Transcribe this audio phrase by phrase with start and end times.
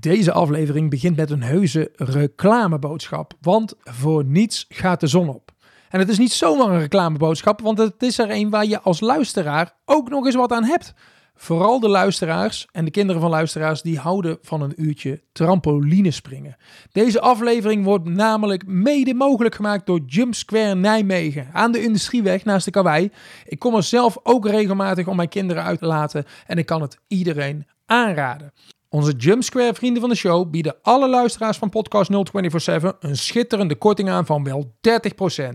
[0.00, 5.52] Deze aflevering begint met een heuse reclameboodschap, want voor niets gaat de zon op.
[5.88, 9.00] En het is niet zomaar een reclameboodschap, want het is er een waar je als
[9.00, 10.94] luisteraar ook nog eens wat aan hebt.
[11.34, 16.56] Vooral de luisteraars en de kinderen van luisteraars die houden van een uurtje trampolinespringen.
[16.92, 22.64] Deze aflevering wordt namelijk mede mogelijk gemaakt door Jump Square Nijmegen aan de Industrieweg naast
[22.64, 23.10] de Karwei.
[23.46, 26.82] Ik kom er zelf ook regelmatig om mijn kinderen uit te laten en ik kan
[26.82, 28.52] het iedereen aanraden.
[28.92, 33.74] Onze Jump Square vrienden van de show bieden alle luisteraars van podcast 0247 een schitterende
[33.74, 35.54] korting aan van wel 30%.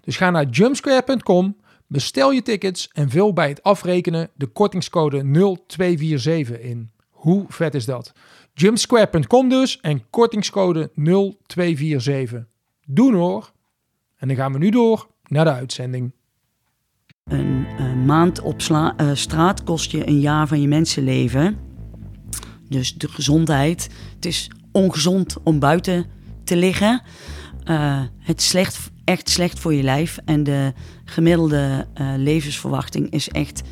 [0.00, 1.56] Dus ga naar jumpsquare.com,
[1.86, 6.90] bestel je tickets en vul bij het afrekenen de kortingscode 0247 in.
[7.10, 8.12] Hoe vet is dat?
[8.54, 12.46] Jumpsquare.com dus en kortingscode 0247.
[12.84, 13.52] Doen hoor.
[14.16, 16.12] En dan gaan we nu door naar de uitzending.
[17.24, 21.65] Een eh, maand op eh, straat kost je een jaar van je mensenleven.
[22.68, 23.88] Dus de gezondheid.
[24.14, 26.06] Het is ongezond om buiten
[26.44, 27.02] te liggen.
[27.64, 30.18] Eh, het is slecht, echt slecht voor je lijf.
[30.24, 30.72] En de
[31.04, 33.62] gemiddelde eh, levensverwachting is echt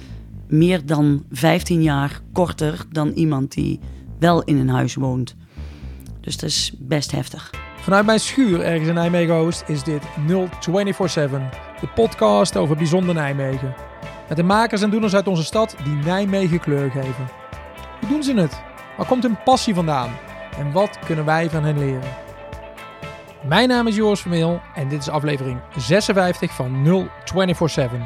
[0.48, 3.80] meer dan 15 jaar korter dan iemand die
[4.18, 5.36] wel in een huis woont.
[6.20, 7.50] Dus dat is best heftig.
[7.80, 11.40] Vanuit mijn schuur ergens in Nijmegen Oost is dit 0247,
[11.80, 13.74] de podcast over bijzonder Nijmegen.
[14.28, 17.28] Met de makers en doeners uit onze stad die Nijmegen kleur geven.
[18.00, 18.62] Hoe doen ze het?
[18.96, 20.10] Waar komt hun passie vandaan?
[20.58, 22.12] En wat kunnen wij van hen leren?
[23.48, 28.00] Mijn naam is Joris Vermeel en dit is aflevering 56 van 0247.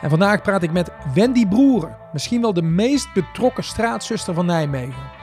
[0.00, 5.16] En vandaag praat ik met Wendy Broeren, misschien wel de meest betrokken straatzuster van Nijmegen.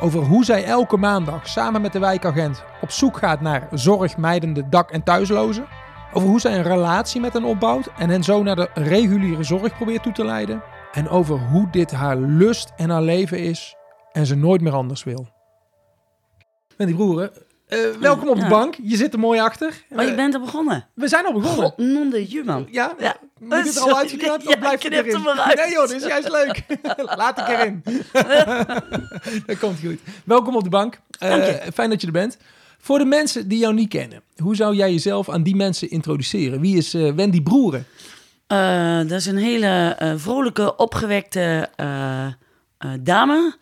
[0.00, 4.90] Over hoe zij elke maandag samen met de wijkagent op zoek gaat naar zorgmijdende dak-
[4.90, 5.66] en thuislozen.
[6.12, 9.76] Over hoe zij een relatie met hen opbouwt en hen zo naar de reguliere zorg
[9.76, 10.62] probeert toe te leiden.
[10.92, 13.76] En over hoe dit haar lust en haar leven is
[14.16, 15.28] en ze nooit meer anders wil.
[16.76, 17.30] Wendy Broeren,
[17.66, 18.74] eh, welkom op de bank.
[18.82, 19.84] Je zit er mooi achter.
[19.94, 20.86] Maar je Eh, bent er begonnen.
[20.94, 21.64] we zijn al begonnen.
[21.64, 22.66] God, non de juman.
[22.70, 22.94] Ja?
[22.98, 23.16] Ja.
[23.38, 23.94] Moet dit er al Sorry.
[23.94, 25.26] uitgeknipt Ja, blijft het erin?
[25.26, 25.56] er uit.
[25.56, 26.64] Nee joh, dit is juist leuk.
[27.16, 27.82] Laat ik erin.
[29.46, 29.98] dat komt goed.
[30.24, 31.00] Welkom op de bank.
[31.18, 31.72] Eh, Dank je.
[31.74, 32.36] fijn dat je er bent.
[32.78, 36.60] Voor de mensen die jou niet kennen, hoe zou jij jezelf aan die mensen introduceren?
[36.60, 37.86] Wie is eh, Wendy Broeren?
[38.46, 42.32] Eh, dat is een hele eh, vrolijke, opgewekte eh, eh,
[43.00, 43.54] dame.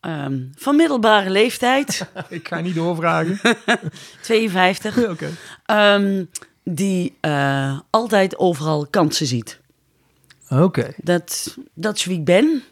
[0.00, 3.40] Ehm, van middelbare leeftijd, ik ga niet doorvragen.
[4.22, 4.98] 52.
[5.08, 5.28] Oké.
[5.66, 6.24] ehm,
[6.64, 9.60] die eh, altijd overal kansen ziet.
[10.48, 10.92] Oké.
[10.96, 12.62] Dat, dat is wie ik ben.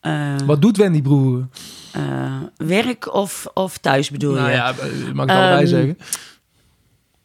[0.00, 1.50] Eh, Wat doet Wendy Broeren?
[1.92, 4.54] eh, werk of, of thuis bedoel Nou je?
[4.54, 5.98] ja, eh, mag ik allebei Ehm, zeggen?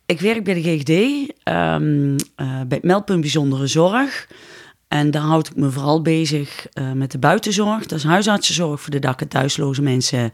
[0.06, 0.90] Ik werk bij de GGD,
[1.44, 2.16] ehm,
[2.68, 4.28] bij het meldpunt bijzondere zorg.
[4.92, 7.86] En daar houd ik me vooral bezig eh, met de buitenzorg.
[7.86, 10.32] Dat is huisartsenzorg voor de dak- en thuisloze mensen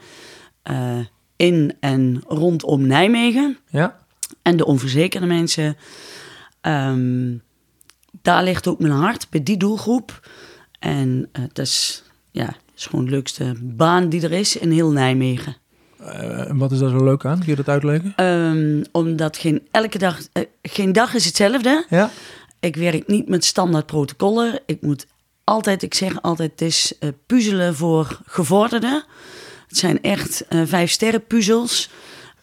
[0.61, 0.99] eh,
[1.35, 3.57] in en rondom Nijmegen.
[3.69, 3.97] Ja?
[4.41, 5.77] En de onverzekerde mensen.
[6.61, 7.35] Ehm,
[8.21, 10.27] daar ligt ook mijn hart, bij die doelgroep.
[10.79, 14.71] En eh, dat is, ja, dat is gewoon de leukste baan die er is in
[14.71, 15.55] heel Nijmegen.
[16.47, 17.39] En wat is daar zo leuk aan?
[17.39, 18.13] Kun je dat uitleggen?
[18.15, 20.19] Ehm, omdat geen, elke dag,
[20.61, 21.85] geen dag is hetzelfde.
[21.89, 22.09] Ja?
[22.59, 24.59] Ik werk niet met standaard protocollen.
[24.65, 25.07] Ik moet
[25.43, 29.03] altijd, ik zeg altijd, het is eh, puzzelen voor gevorderden.
[29.67, 31.89] Het zijn echt eh, vijf sterren puzzels.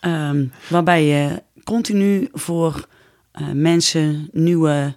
[0.00, 2.86] ehm, waarbij je continu voor
[3.32, 4.96] eh, mensen nieuwe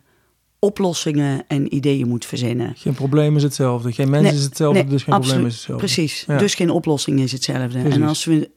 [0.59, 2.73] oplossingen en ideeën moet verzinnen.
[2.75, 3.91] Geen probleem is hetzelfde.
[3.91, 5.85] Geen mens Nee, is hetzelfde, nee, dus geen probleem is hetzelfde.
[5.85, 6.37] Precies, Ja.
[6.37, 7.79] dus geen oplossing is hetzelfde.
[7.79, 7.95] Precies.
[7.95, 8.49] En als, we,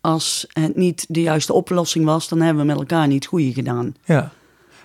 [0.00, 3.52] als het niet de juiste oplossing was, dan hebben we met elkaar niet het goede
[3.52, 3.94] gedaan.
[4.04, 4.32] Ja.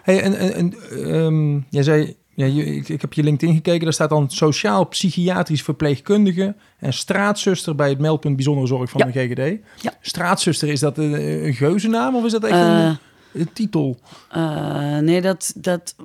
[0.03, 0.73] Hey, en, en, en
[1.05, 6.55] ehm, jij zei, ja, ik, ik heb je LinkedIn gekeken, daar staat dan sociaal-psychiatrisch verpleegkundige
[6.79, 9.11] en straatzuster bij het meldpunt bijzondere zorg van Ja.
[9.11, 9.61] de GGD.
[9.81, 9.93] Ja.
[10.01, 11.13] Straatzuster, is dat een,
[11.45, 12.97] een geuzennaam of is dat echt Eh, een,
[13.41, 13.99] een titel?
[14.29, 15.95] Eh, nee, dat, dat,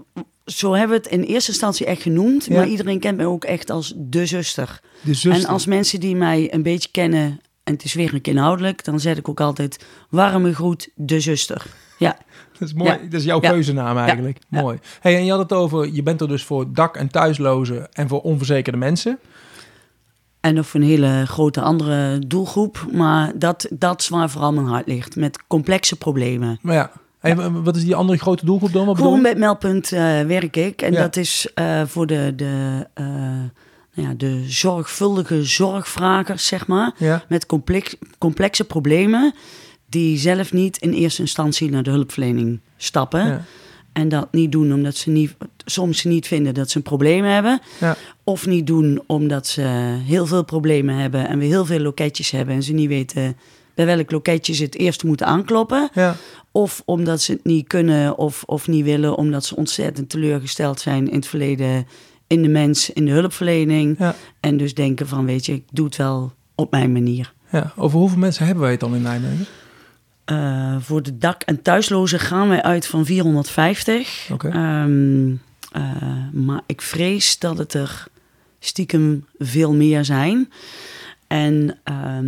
[0.46, 2.44] zo hebben we het in eerste instantie echt genoemd.
[2.44, 2.56] Ja.
[2.56, 4.80] Maar iedereen kent mij ook echt als de zuster.
[5.00, 5.32] De zuster.
[5.44, 9.00] En als mensen die mij een beetje kennen, en het is weer een inhoudelijk, dan
[9.00, 11.66] zeg ik ook altijd, warme groet, de zuster.
[11.98, 12.16] Ja,
[12.58, 12.90] Dat is mooi.
[12.90, 12.96] Ja.
[13.02, 13.48] Dat is jouw Ja.
[13.48, 14.38] geuzennaam eigenlijk.
[14.48, 14.78] Mooi.
[15.00, 18.08] Hey, en je had het over, je bent er dus voor dak- en thuislozen en
[18.08, 19.18] voor onverzekerde mensen.
[20.40, 22.86] en voor een hele grote andere doelgroep.
[22.92, 26.58] Maar dat, dat is waar vooral mijn hart ligt, met complexe problemen.
[26.62, 28.86] Maar ja, hey, wat is die andere grote doelgroep dan?
[28.86, 30.82] Wat Gewoon het meldpunt eh, werk ik.
[30.82, 31.00] En Ja.
[31.00, 33.04] dat is eh, voor de, de, eh,
[33.94, 36.92] nou ja, de zorgvuldige zorgvragers, zeg maar.
[36.96, 37.24] Ja.
[37.28, 39.34] Met complex, complexe problemen
[39.88, 43.26] die zelf niet in eerste instantie naar de hulpverlening stappen.
[43.26, 43.44] Ja.
[43.92, 47.60] En dat niet doen omdat ze niet, soms niet vinden dat ze een probleem hebben.
[47.80, 47.96] Ja.
[48.24, 49.62] Of niet doen omdat ze
[50.04, 53.36] heel veel problemen hebben en we heel veel loketjes hebben en ze niet weten
[53.74, 55.90] bij welk loketje ze het eerst moeten aankloppen.
[55.92, 56.16] Ja.
[56.50, 61.08] Of omdat ze het niet kunnen of, of niet willen, omdat ze ontzettend teleurgesteld zijn
[61.08, 61.86] in het verleden
[62.26, 63.96] in de mens, in de hulpverlening.
[63.98, 64.14] Ja.
[64.40, 67.32] En dus denken van, weet je, ik doe het wel op mijn manier.
[67.50, 67.72] ja.
[67.76, 69.46] Over hoeveel mensen hebben wij het dan in Nijmegen?
[70.26, 74.28] Eh, voor de dak- en thuislozen gaan wij uit van 450.
[74.32, 74.48] Oké.
[74.48, 75.30] Ehm,
[75.72, 75.82] eh,
[76.32, 78.04] maar ik vrees dat het er
[78.58, 80.52] stiekem veel meer zijn.
[81.26, 82.26] En ehm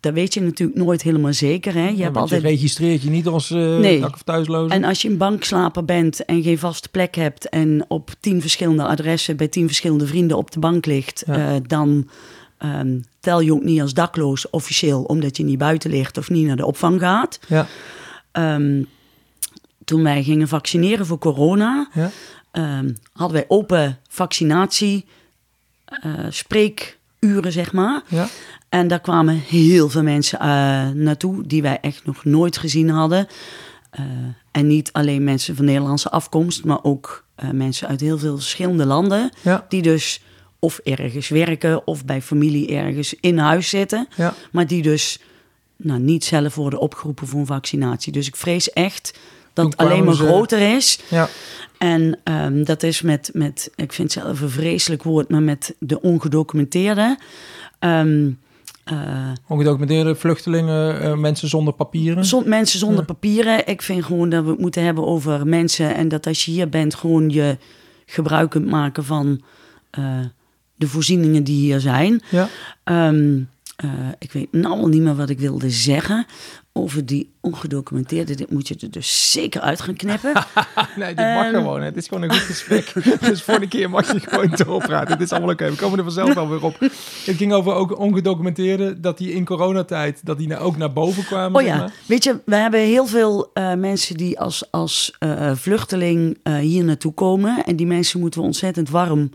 [0.00, 1.74] dat weet je natuurlijk nooit helemaal zeker.
[1.74, 1.88] Hè?
[1.88, 4.00] Je Ja, hebt altijd je registreert je niet als eh Nee.
[4.00, 4.74] dak- of thuisloze.
[4.74, 8.84] En als je een bankslaper bent en geen vaste plek hebt en op tien verschillende
[8.84, 11.60] adressen bij tien verschillende vrienden op de bank ligt, Ja.
[11.66, 12.08] dan
[12.62, 16.46] ehm, tel je ook niet als dakloos officieel, omdat je niet buiten ligt of niet
[16.46, 17.38] naar de opvang gaat.
[17.48, 17.66] Ja.
[18.32, 18.82] Ehm,
[19.84, 22.10] toen wij gingen vaccineren voor corona, Ja.
[22.50, 25.04] ehm, hadden wij open vaccinatie,
[25.84, 28.02] eh, spreekuren zeg maar.
[28.08, 28.26] Ja.
[28.68, 30.46] En daar kwamen heel veel mensen eh,
[30.90, 33.26] naartoe die wij echt nog nooit gezien hadden.
[33.90, 34.04] Eh,
[34.50, 39.30] en niet alleen mensen van Nederlandse afkomst, maar ook mensen uit heel veel verschillende landen.
[39.40, 39.66] Ja.
[39.68, 40.20] Die dus
[40.64, 44.08] of ergens werken of bij familie ergens in huis zitten.
[44.16, 44.34] Ja.
[44.52, 45.20] Maar die dus
[45.76, 48.12] nou, niet zelf worden opgeroepen voor een vaccinatie.
[48.12, 49.18] Dus ik vrees echt
[49.52, 50.98] dat het alleen maar groter is.
[51.08, 51.28] Ja.
[51.78, 55.74] En ehm, dat is met, met, ik vind het zelf een vreselijk woord, maar met
[55.78, 57.18] de ongedocumenteerden.
[57.78, 58.30] Ehm,
[58.84, 62.24] eh, Ongedocumenteerde vluchtelingen, eh, mensen zonder papieren.
[62.24, 63.04] Zond mensen zonder Ja.
[63.04, 63.66] papieren.
[63.66, 65.94] Ik vind gewoon dat we het moeten hebben over mensen.
[65.94, 67.56] En dat als je hier bent, gewoon je
[68.06, 69.42] gebruik kunt maken van
[69.90, 70.18] eh,
[70.82, 72.20] de voorzieningen die hier zijn.
[72.28, 72.48] Ja.
[72.84, 73.40] Ehm,
[73.76, 76.26] eh, ik weet nou niet meer wat ik wilde zeggen
[76.72, 78.34] over die ongedocumenteerde.
[78.34, 80.32] Dit moet je er dus zeker uit gaan knippen.
[80.96, 81.54] Nee, dit mag Ehm.
[81.54, 81.82] gewoon.
[81.82, 82.92] Het is gewoon een goed gesprek.
[83.20, 85.12] dus voor de keer mag je gewoon doorpraten.
[85.12, 85.70] Het is allemaal oké.
[85.70, 86.78] We komen er vanzelf wel weer op.
[87.24, 91.24] Het ging over ook ongedocumenteerde, dat die in coronatijd, dat die nou ook naar boven
[91.24, 91.60] kwamen.
[91.60, 91.92] Oh ja, maar.
[92.06, 97.12] weet je, we hebben heel veel eh, mensen die als, als eh, vluchteling hier naartoe
[97.12, 97.64] komen.
[97.64, 99.30] En die mensen moeten we ontzettend warm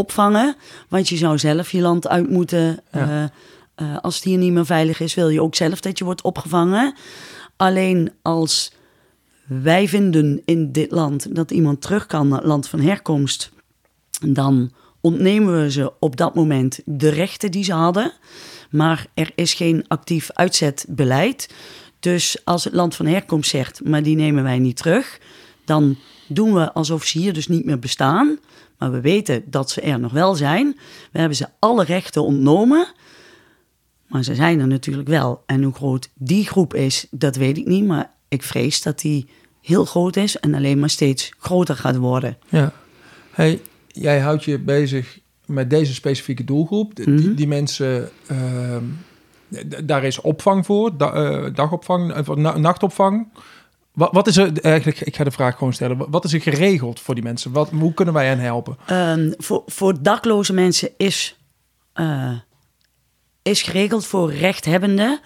[0.00, 0.56] opvangen.
[0.88, 2.80] Want je zou zelf je land uit moeten.
[2.92, 3.08] Ja.
[3.08, 3.22] eh,
[3.74, 6.22] eh, als het hier niet meer veilig is, wil je ook zelf dat je wordt
[6.22, 6.94] opgevangen.
[7.56, 8.72] Alleen als
[9.46, 13.50] wij vinden in dit land dat iemand terug kan naar het land van herkomst,
[14.26, 18.12] dan ontnemen we ze op dat moment de rechten die ze hadden.
[18.70, 21.54] Maar er is geen actief uitzetbeleid.
[22.00, 25.18] Dus als het land van herkomst zegt, maar die nemen wij niet terug,
[25.64, 25.96] dan
[26.28, 28.38] doen we alsof ze hier dus niet meer bestaan.
[28.80, 30.76] Maar we weten dat ze er nog wel zijn.
[31.12, 32.86] We hebben ze alle rechten ontnomen.
[34.06, 35.42] Maar ze zijn er natuurlijk wel.
[35.46, 37.84] En hoe groot die groep is, dat weet ik niet.
[37.86, 39.28] Maar ik vrees dat die
[39.60, 42.38] heel groot is en alleen maar steeds groter gaat worden.
[42.48, 42.72] Ja.
[43.30, 46.94] Hey, jij houdt je bezig met deze specifieke doelgroep.
[46.96, 47.34] Die- Mhm.
[47.34, 48.84] die mensen, ehm,
[49.84, 53.28] daar is opvang voor, da- eh, dagopvang, eh, na- nachtopvang.
[53.92, 57.00] Wat, wat is er eigenlijk, ik ga de vraag gewoon stellen, wat is er geregeld
[57.00, 57.52] voor die mensen?
[57.52, 58.76] Wat, hoe kunnen wij hen helpen?
[58.86, 61.36] Ehm, voor, voor dakloze mensen is,
[61.92, 62.32] eh,
[63.42, 65.20] is geregeld voor rechthebbenden.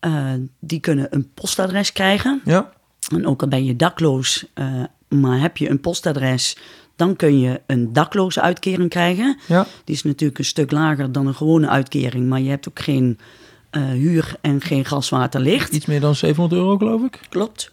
[0.00, 2.40] Eh, die kunnen een postadres krijgen.
[2.44, 2.72] Ja?
[3.12, 6.56] En ook al ben je dakloos, eh, maar heb je een postadres,
[6.96, 9.38] dan kun je een dakloze uitkering krijgen.
[9.46, 9.66] Ja?
[9.84, 13.18] Die is natuurlijk een stuk lager dan een gewone uitkering, maar je hebt ook geen
[13.70, 15.72] huur en geen gas, water, licht.
[15.72, 17.20] Iets meer dan 700 euro, geloof ik.
[17.28, 17.72] Klopt.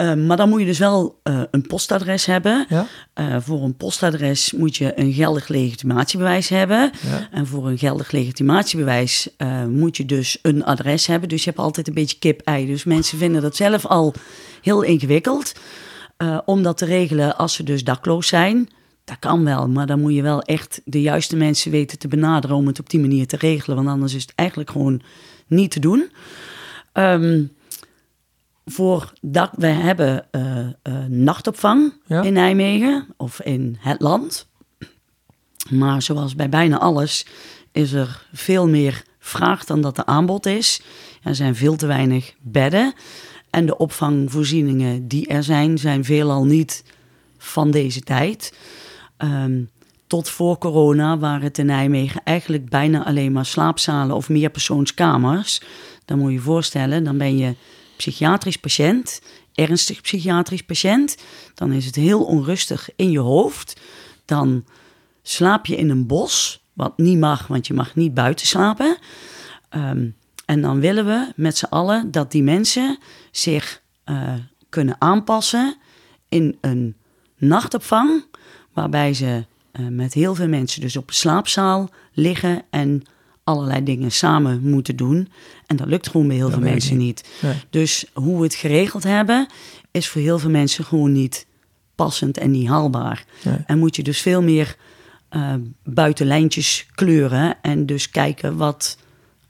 [0.00, 2.66] Eh, maar dan moet je dus wel eh, een postadres hebben.
[2.68, 2.86] Ja?
[3.12, 6.90] Eh, voor een postadres moet je een geldig legitimatiebewijs hebben.
[7.00, 7.28] Ja.
[7.30, 11.28] En voor een geldig legitimatiebewijs eh, moet je dus een adres hebben.
[11.28, 12.66] Dus je hebt altijd een beetje kip-ei.
[12.66, 14.14] Dus mensen vinden dat zelf al
[14.62, 15.52] heel ingewikkeld.
[16.44, 18.68] om dat te regelen als ze dus dakloos zijn.
[19.04, 22.56] Dat kan wel, maar dan moet je wel echt de juiste mensen weten te benaderen
[22.56, 23.76] om het op die manier te regelen.
[23.76, 25.02] Want anders is het eigenlijk gewoon
[25.46, 26.10] niet te doen.
[26.92, 27.42] Ehm,
[28.70, 30.72] voor dak, we hebben eh, eh,
[31.08, 32.22] nachtopvang Ja.
[32.22, 34.48] in Nijmegen of in het land.
[35.70, 37.26] Maar zoals bij bijna alles
[37.72, 40.80] is er veel meer vraag dan dat er aanbod is.
[41.22, 42.92] Er zijn veel te weinig bedden.
[43.50, 46.84] En de opvangvoorzieningen die er zijn, zijn veelal niet
[47.38, 48.54] van deze tijd.
[49.16, 49.62] Ehm,
[50.06, 55.60] tot voor corona waren het in Nijmegen eigenlijk bijna alleen maar slaapzalen of meerpersoonskamers.
[56.04, 57.54] Dan moet je je voorstellen, dan ben je
[58.00, 59.20] psychiatrisch patiënt,
[59.54, 61.16] ernstig psychiatrisch patiënt.
[61.54, 63.80] Dan is het heel onrustig in je hoofd.
[64.24, 64.64] Dan
[65.22, 68.96] slaap je in een bos, wat niet mag, want je mag niet buiten slapen.
[69.68, 70.08] Ehm,
[70.44, 72.98] en dan willen we met z'n allen dat die mensen
[73.30, 74.34] zich eh,
[74.68, 75.76] kunnen aanpassen
[76.28, 76.96] in een
[77.36, 78.24] nachtopvang,
[78.72, 83.02] waarbij ze eh, met heel veel mensen dus op een slaapzaal liggen en
[83.50, 85.28] allerlei dingen samen moeten doen.
[85.66, 87.28] En dat lukt gewoon bij heel Dat veel mensen niet.
[87.40, 87.54] Nee.
[87.70, 89.46] Dus hoe we het geregeld hebben,
[89.90, 91.46] is voor heel veel mensen gewoon niet
[91.94, 93.24] passend en niet haalbaar.
[93.42, 93.56] Nee.
[93.66, 94.76] En moet je dus veel meer
[95.28, 95.54] eh
[95.84, 98.96] buitenlijntjes kleuren en dus kijken wat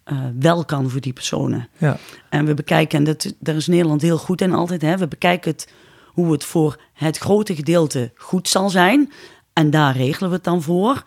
[0.05, 1.69] eh, wel kan voor die personen.
[1.79, 1.99] Ja.
[2.29, 5.51] En we bekijken, en dat, daar is Nederland heel goed in altijd, hè, we bekijken
[5.51, 5.73] het,
[6.07, 9.13] hoe het voor het grote gedeelte goed zal zijn.
[9.53, 11.03] En daar regelen we het dan voor.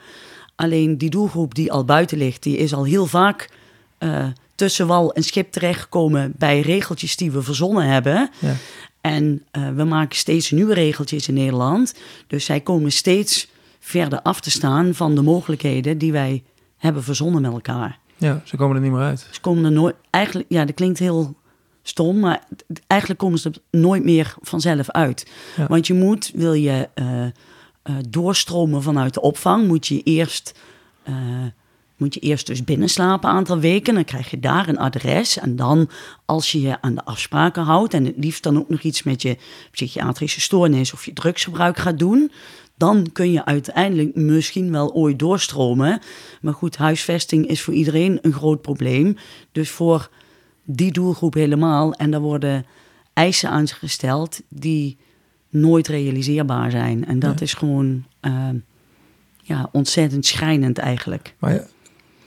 [0.56, 3.50] Alleen die doelgroep die al buiten ligt, die is al heel vaak
[3.98, 8.30] eh, tussen wal en schip terechtgekomen bij regeltjes die we verzonnen hebben.
[8.40, 8.56] Ja.
[9.02, 11.94] En eh, we maken steeds nieuwe regeltjes in Nederland.
[12.28, 13.48] Dus zij komen steeds
[13.80, 16.44] verder af te staan van de mogelijkheden die wij
[16.78, 18.00] hebben verzonnen met elkaar.
[18.18, 19.28] ja, ze komen er niet meer uit.
[19.32, 21.36] Ze komen er nooit, eigenlijk, ja, dat klinkt heel
[21.84, 22.44] stom, maar
[22.88, 25.28] eigenlijk komen ze er nooit meer vanzelf uit.
[25.58, 25.68] Ja.
[25.68, 27.26] Want je moet, wil je eh,
[27.84, 30.60] eh, doorstromen vanuit de opvang, moet je eerst.
[31.04, 31.14] eh,
[31.98, 33.94] moet je eerst dus binnenslapen een aantal weken.
[33.94, 35.38] Dan krijg je daar een adres.
[35.40, 35.90] En dan,
[36.26, 37.94] als je je aan de afspraken houdt...
[37.94, 39.38] en het liefst dan ook nog iets met je
[39.72, 40.94] psychiatrische stoornis...
[40.94, 42.32] of je drugsgebruik gaat doen...
[42.78, 46.00] dan kun je uiteindelijk misschien wel ooit doorstromen.
[46.42, 49.18] Maar goed, huisvesting is voor iedereen een groot probleem.
[49.52, 50.10] Dus voor
[50.64, 51.94] die doelgroep helemaal.
[51.94, 52.66] En daar worden
[53.14, 54.42] eisen aan gesteld...
[54.50, 54.98] die
[55.54, 57.06] nooit realiseerbaar zijn.
[57.06, 57.46] En dat Ja.
[57.46, 58.04] is gewoon...
[58.20, 58.50] eh,
[59.46, 61.36] ja, ontzettend schrijnend eigenlijk.
[61.40, 61.64] Maar ja,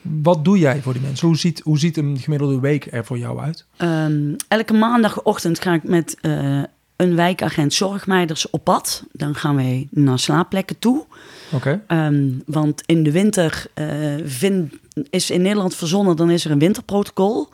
[0.03, 1.27] wat doe jij voor die mensen?
[1.27, 3.65] Hoe ziet, hoe ziet een gemiddelde week er voor jou uit?
[3.77, 6.63] Ehm, elke maandagochtend ga ik met eh,
[6.97, 9.05] een wijkagent zorgmeiders op pad.
[9.13, 11.05] Dan gaan wij naar slaapplekken toe.
[11.53, 11.83] Oké.
[11.87, 13.87] Ehm, want in de winter eh,
[14.25, 14.73] vind,
[15.11, 17.49] is in Nederland verzonnen, dan is er een winterprotocol.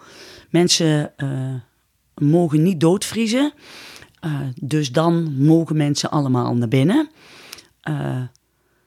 [0.51, 1.29] Mensen eh,
[2.15, 3.53] mogen niet doodvriezen.
[4.23, 7.09] Eh, dus dan mogen mensen allemaal naar binnen.
[7.81, 8.21] Eh,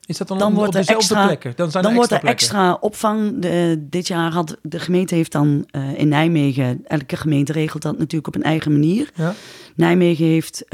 [0.06, 1.52] Is dat dan, Dan op wordt er dezelfde extra- plekken?
[1.56, 3.42] Dan zijn dan er wordt er extra opvang.
[3.42, 7.98] De, dit jaar had de gemeente heeft dan eh, in Nijmegen, elke gemeente regelt dat
[7.98, 9.10] natuurlijk op een eigen manier.
[9.14, 9.34] Ja?
[9.74, 10.64] Nijmegen heeft,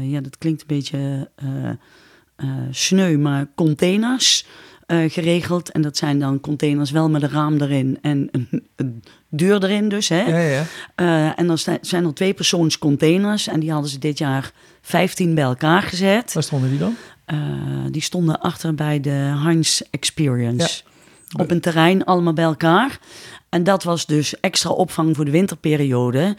[0.00, 1.30] ja, dat klinkt een beetje
[2.70, 4.46] sneu, maar containers
[4.86, 5.70] eh, geregeld.
[5.70, 9.88] En dat zijn dan containers wel met een raam erin en een, een deur erin
[9.88, 10.08] dus.
[10.08, 10.20] Hè?
[10.20, 10.64] Ja, ja.
[10.94, 15.34] Eh, en dan zijn er twee persoons containers en die hadden ze dit jaar 15
[15.34, 16.32] bij elkaar gezet.
[16.32, 16.94] Waar stonden die dan?
[17.24, 17.38] Eh,
[17.90, 20.82] die stonden achter bij de Heinz Experience.
[21.28, 21.42] Ja.
[21.42, 22.98] Op een terrein, allemaal bij elkaar.
[23.48, 26.36] En dat was dus extra opvang voor de winterperiode.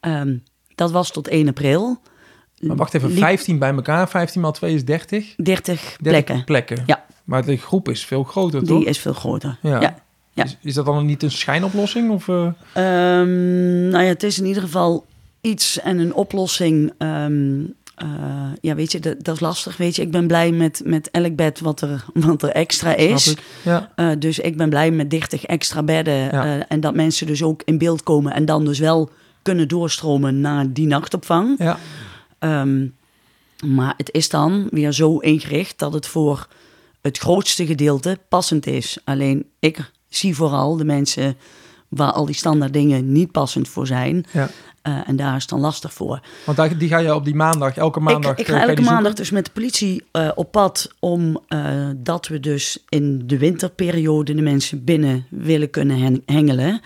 [0.00, 0.36] Ehm,
[0.74, 2.00] dat was tot 1 april.
[2.60, 4.08] Maar wacht even, Liep 15 bij elkaar.
[4.08, 5.34] 15 maal 2 is 30.
[5.36, 6.44] 30 30 plekken.
[6.44, 6.82] plekken.
[6.86, 7.04] Ja.
[7.26, 8.78] Maar de groep is veel groter, toch?
[8.78, 9.58] Die is veel groter.
[9.62, 9.80] Ja.
[9.80, 9.96] Ja.
[10.32, 10.44] ja.
[10.44, 12.10] Is, is dat dan niet een schijnoplossing?
[12.10, 15.04] Of, Ehm, nou ja, het is in ieder geval
[15.40, 16.92] iets en een oplossing.
[16.98, 17.60] ehm,
[17.96, 18.06] eh,
[18.60, 19.76] ja, weet je, dat, dat is lastig.
[19.76, 23.26] Weet je, ik ben blij met, met elk bed wat er, wat er extra is.
[23.30, 23.42] ik?
[23.64, 23.92] Ja.
[23.94, 26.14] Eh, dus ik ben blij met 30 extra bedden.
[26.14, 26.68] Ja.
[26.68, 29.10] en dat mensen dus ook in beeld komen en dan dus wel
[29.42, 31.54] kunnen doorstromen naar die nachtopvang.
[31.58, 31.78] ja.
[32.38, 32.86] Ehm,
[33.66, 36.48] maar het is dan weer zo ingericht dat het voor
[37.06, 38.98] het grootste gedeelte passend is.
[39.04, 41.36] Alleen ik zie vooral de mensen
[41.88, 44.24] waar al die standaard dingen niet passend voor zijn.
[44.32, 44.50] ja.
[44.82, 46.20] Eh, en daar is het dan lastig voor.
[46.44, 48.32] Want daar, die ga je op die maandag, elke maandag...
[48.32, 51.42] ik, ik eh, ga elke maandag dus met de politie eh, op pad om
[51.96, 56.80] dat we dus in de winterperiode de mensen binnen willen kunnen hen- hengelen.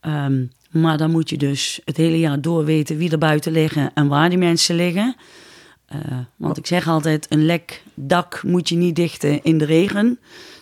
[0.00, 3.90] Ehm, maar dan moet je dus het hele jaar door weten wie er buiten liggen
[3.94, 5.16] en waar die mensen liggen.
[5.90, 5.98] Eh,
[6.36, 10.18] want ik zeg altijd, een lek dak moet je niet dichten in de regen.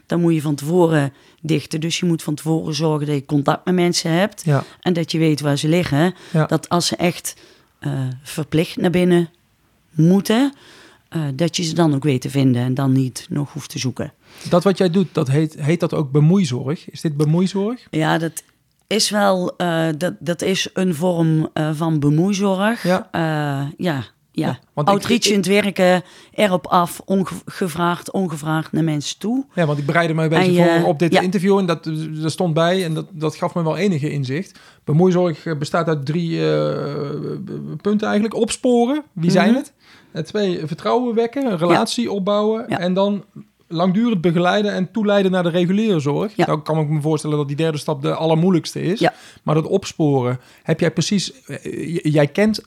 [0.07, 1.81] Dan moet je van tevoren dichten.
[1.81, 4.45] Dus je moet van tevoren zorgen dat je contact met mensen hebt.
[4.45, 6.15] Ja, En dat je weet waar ze liggen.
[6.33, 6.47] Ja.
[6.47, 7.37] Dat als ze echt
[7.79, 7.93] eh,
[8.23, 9.31] verplicht naar binnen
[9.91, 10.53] moeten,
[11.09, 13.79] eh, dat je ze dan ook weet te vinden en dan niet nog hoeft te
[13.79, 14.13] zoeken.
[14.49, 16.91] dat wat jij doet, dat heet, heet dat ook bemoeizorg?
[16.91, 17.87] Is dit bemoeizorg?
[17.91, 18.43] Ja, dat
[18.87, 19.55] is wel
[19.99, 22.83] dat, dat is een vorm van bemoeizorg.
[22.83, 23.09] Ja.
[23.77, 24.05] Ja,
[24.39, 24.59] ja.
[24.75, 26.03] Outreachend werken,
[26.33, 29.45] erop af, ongevraagd, ongevraagd naar mensen toe.
[29.55, 31.21] Ja, want ik bereidde me een beetje En je- voor op dit ja.
[31.21, 31.85] interview en dat,
[32.23, 34.59] dat stond bij en dat, dat gaf me wel enige inzicht.
[34.85, 36.75] Bemoeizorg eh, bestaat uit drie eh,
[37.81, 38.35] punten eigenlijk.
[38.35, 39.59] Opsporen, wie zijn Mhm.
[39.59, 39.73] het?
[40.13, 42.79] En twee, vertrouwen wekken, een relatie opbouwen Ja.
[42.79, 43.25] en dan
[43.71, 46.35] langdurig begeleiden en toeleiden naar de reguliere zorg.
[46.35, 49.09] Dan kan ik me voorstellen dat die derde stap de allermoeilijkste is.
[49.43, 52.61] Maar dat opsporen, heb jij precies, eh, jij kent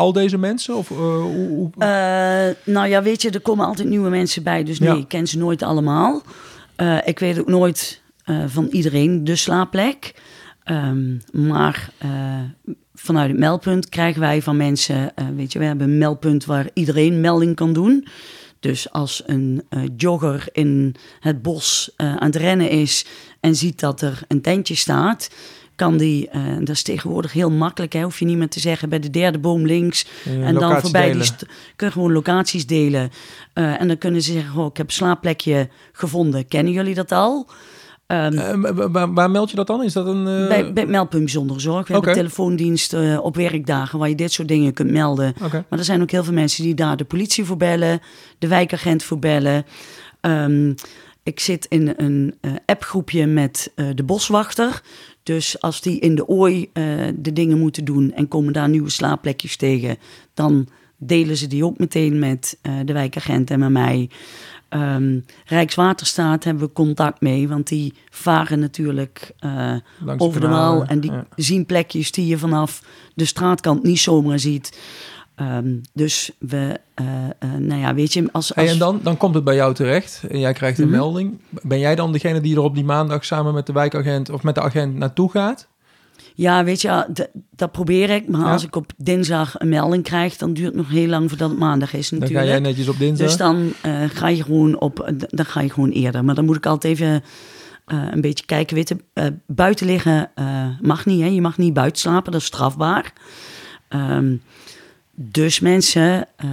[0.00, 0.76] al deze mensen?
[0.76, 4.64] Of, eh, hoe, hoe- Eh, nou ja, weet je, er komen altijd nieuwe mensen bij.
[4.64, 4.96] Dus nee, Ja.
[4.96, 6.22] ik ken ze nooit allemaal.
[6.76, 8.00] Eh, ik weet ook nooit
[8.46, 10.14] van iedereen de slaapplek.
[10.64, 11.90] Ehm, maar
[12.94, 17.20] vanuit het meldpunt krijgen wij van mensen, weet je, we hebben een meldpunt waar iedereen
[17.20, 18.06] melding kan doen.
[18.60, 19.62] Dus als een
[19.96, 23.06] jogger in het bos aan het rennen is
[23.40, 25.30] en ziet dat er een tentje staat,
[25.80, 28.88] kan die, eh, dat is tegenwoordig heel makkelijk, hè, hoef je niet meer te zeggen
[28.88, 31.36] bij de derde boom links en dan voorbij die delen.
[31.76, 33.10] kun je gewoon locaties delen.
[33.52, 36.48] Eh, en dan kunnen ze zeggen, oh, ik heb een slaapplekje gevonden.
[36.48, 37.46] Kennen jullie dat al?
[38.06, 39.82] Ehm, Eh, waar- meld je dat dan?
[39.84, 40.26] Is dat een...
[40.48, 41.76] eh, bij, meldpunt bijzondere zorg.
[41.88, 42.04] We Oké.
[42.06, 45.34] hebben telefoondienst eh, op werkdagen waar je dit soort dingen kunt melden.
[45.68, 48.00] Maar er zijn ook heel veel mensen die daar de politie voor bellen,
[48.38, 49.64] de wijkagent voor bellen.
[50.20, 50.72] Ehm,
[51.22, 52.34] ik zit in een
[52.66, 54.82] appgroepje met de boswachter.
[55.30, 56.84] Dus als die in de ooi eh,
[57.16, 59.96] de dingen moeten doen en komen daar nieuwe slaapplekjes tegen,
[60.34, 64.10] dan delen ze die ook meteen met eh, de wijkagent en met mij.
[64.68, 69.76] Ehm, Rijkswaterstaat hebben we contact mee, want die varen natuurlijk eh,
[70.16, 71.26] over de Waal en die ja.
[71.36, 72.82] zien plekjes die je vanaf
[73.14, 74.78] de straatkant niet zomaar ziet.
[75.40, 77.06] Ehm, dus we, eh,
[77.38, 78.28] eh, nou ja, weet je, als...
[78.32, 80.96] als Hey, en dan, dan komt het bij jou terecht en jij krijgt een Mhm.
[80.96, 81.38] melding.
[81.62, 84.54] Ben jij dan degene die er op die maandag samen met de wijkagent of met
[84.54, 85.68] de agent naartoe gaat?
[86.34, 88.28] Ja, weet je, d- dat probeer ik.
[88.28, 88.52] Maar Ja.
[88.52, 91.58] als ik op dinsdag een melding krijg, dan duurt het nog heel lang voordat het
[91.58, 92.46] maandag is Dan natuurlijk.
[92.48, 93.26] ga jij netjes op dinsdag.
[93.26, 96.24] Dus dan eh, ga je gewoon op, dan ga je gewoon eerder.
[96.24, 97.22] Maar dan moet ik altijd even
[97.86, 98.76] een beetje kijken.
[98.76, 98.94] Weet
[99.46, 100.30] buiten liggen
[100.80, 101.20] mag niet.
[101.20, 101.26] Hè?
[101.26, 103.12] Je mag niet buiten slapen, dat is strafbaar.
[103.88, 104.34] Ehm,
[105.22, 106.48] dus mensen eh,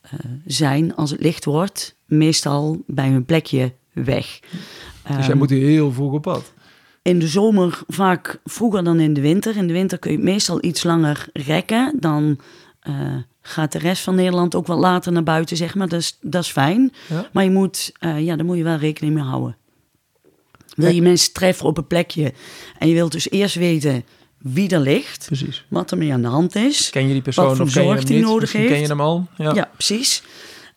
[0.00, 0.10] eh,
[0.46, 4.40] zijn, als het licht wordt, meestal bij hun plekje weg.
[4.40, 6.52] dus jij Ehm, moet hier heel vroeg op pad.
[7.02, 9.56] in de zomer vaak vroeger dan in de winter.
[9.56, 11.96] In de winter kun je meestal iets langer rekken.
[12.00, 12.38] Dan
[12.80, 15.88] eh, gaat de rest van Nederland ook wat later naar buiten, zeg maar.
[15.88, 16.92] Dat is, dat is fijn.
[17.08, 17.28] Ja.
[17.32, 19.56] Maar je moet, ja, daar moet je wel rekening mee houden.
[20.74, 22.32] Wil je mensen treffen op een plekje
[22.78, 24.04] en je wilt dus eerst weten
[24.42, 25.64] wie er ligt, Precies.
[25.68, 26.90] wat er mee aan de hand is.
[26.90, 28.24] Ken je die persoon Wat voor of ken je zorg hem die niet?
[28.26, 28.72] nodig Misschien heeft.
[28.72, 29.26] ken je hem al.
[29.36, 29.54] Ja.
[29.54, 30.22] Ja, precies.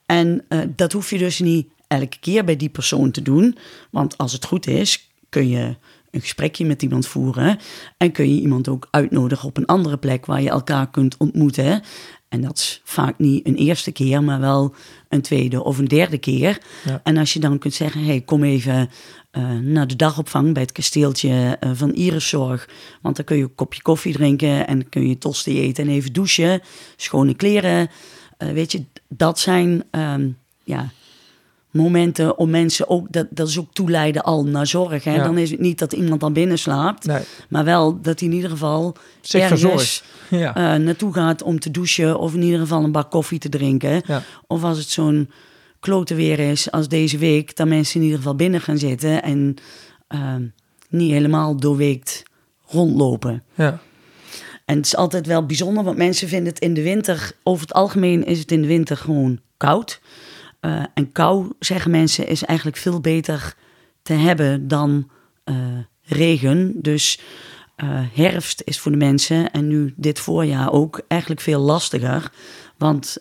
[0.06, 3.58] En eh, dat hoef je dus niet elke keer bij die persoon te doen.
[3.92, 5.76] Want als het goed is, kun je
[6.12, 7.60] een gesprekje met iemand voeren.
[7.98, 11.82] En kun je iemand ook uitnodigen op een andere plek waar je elkaar kunt ontmoeten.
[12.30, 14.76] En dat is vaak niet een eerste keer, maar wel
[15.10, 16.58] een tweede of een derde keer.
[16.86, 17.00] Ja.
[17.04, 18.90] En als je dan kunt zeggen, hey, kom even
[19.34, 22.70] eh, naar de dagopvang bij het kasteeltje eh, van Iriszorg.
[23.02, 26.14] Want dan kun je een kopje koffie drinken en kun je tosti eten en even
[26.14, 26.62] douchen.
[26.96, 27.90] Schone kleren.
[28.38, 30.30] Eh, weet je, dat zijn ehm,
[30.64, 30.90] ja,
[31.72, 35.04] momenten om mensen ook, dat, dat is ook toeleiden al naar zorg.
[35.04, 35.16] Hè?
[35.16, 35.24] Ja.
[35.24, 38.36] Dan is het niet dat iemand dan binnen slaapt, Nee, maar wel dat hij in
[38.36, 40.04] ieder geval zich ergens.
[40.30, 40.78] Ja.
[40.78, 44.02] naartoe gaat om te douchen of in ieder geval een bak koffie te drinken.
[44.06, 44.24] ja.
[44.48, 45.30] Of als het zo'n
[45.84, 49.56] klote weer is als deze week, dat mensen in ieder geval binnen gaan zitten en
[50.08, 50.46] ehm,
[50.90, 52.24] niet helemaal doorweekt
[52.66, 53.44] rondlopen.
[53.56, 53.82] ja.
[54.66, 57.74] En het is altijd wel bijzonder, want mensen vinden het in de winter, over het
[57.74, 60.02] algemeen is het in de winter gewoon koud.
[60.60, 63.56] Eh, en kou, zeggen mensen, is eigenlijk veel beter
[64.02, 65.10] te hebben dan
[65.44, 65.56] eh,
[66.02, 66.74] regen.
[66.82, 67.20] Dus
[67.76, 72.32] eh, herfst is voor de mensen, en nu dit voorjaar ook, eigenlijk veel lastiger.
[72.78, 73.18] Want,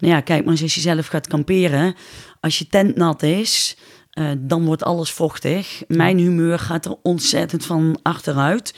[0.00, 1.94] nou ja, kijk maar eens als je zelf gaat kamperen.
[2.40, 3.76] Als je tent nat is,
[4.10, 5.82] eh, dan wordt alles vochtig.
[5.88, 8.74] Mijn humeur gaat er ontzettend van achteruit.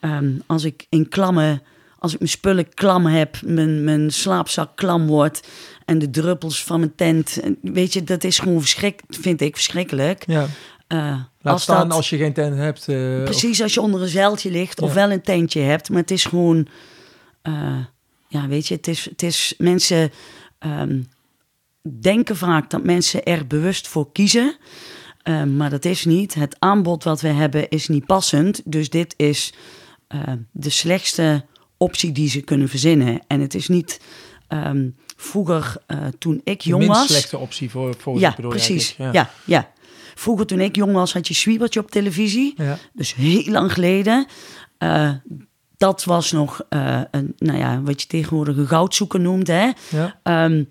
[0.00, 1.60] Ehm, als ik in klamme,
[1.98, 5.48] als ik mijn spullen klam heb, mijn, mijn slaapzak klam wordt
[5.84, 9.54] en de druppels van mijn tent, en weet je, dat is gewoon verschrik, vind ik
[9.54, 10.24] verschrikkelijk.
[10.26, 10.46] ja.
[10.86, 10.98] Eh,
[11.40, 12.88] Laat als staan dat, als je geen tent hebt.
[12.88, 16.10] eh, precies als je onder een zeiltje ligt of wel een tentje hebt, maar het
[16.10, 16.66] is gewoon,
[18.28, 20.10] ja, weet je, het is, het is mensen
[20.58, 21.02] ehm,
[22.00, 24.56] denken vaak dat mensen er bewust voor kiezen.
[25.22, 26.34] Eh, maar dat is niet.
[26.34, 28.62] Het aanbod wat we hebben is niet passend.
[28.64, 29.52] Dus dit is
[30.06, 30.20] eh,
[30.52, 31.44] de slechtste
[31.76, 33.20] optie die ze kunnen verzinnen.
[33.26, 34.00] En het is niet
[34.48, 37.08] ehm, vroeger, eh, toen ik de jong minst was.
[37.08, 38.94] slechte optie voor, voor ja, bedoel precies.
[38.98, 39.30] Ja.
[39.44, 39.72] Ja,
[40.14, 42.54] Vroeger, toen ik jong was, had je Swiebertje op televisie.
[42.56, 42.64] Ja.
[42.64, 42.78] Ja.
[42.92, 44.26] Dus heel lang geleden.
[45.78, 49.46] Dat was nog, eh, een, nou ja, wat je tegenwoordig een goudzoeker noemt.
[49.46, 49.70] Hè?
[49.90, 50.18] Ja.
[50.22, 50.64] Ehm,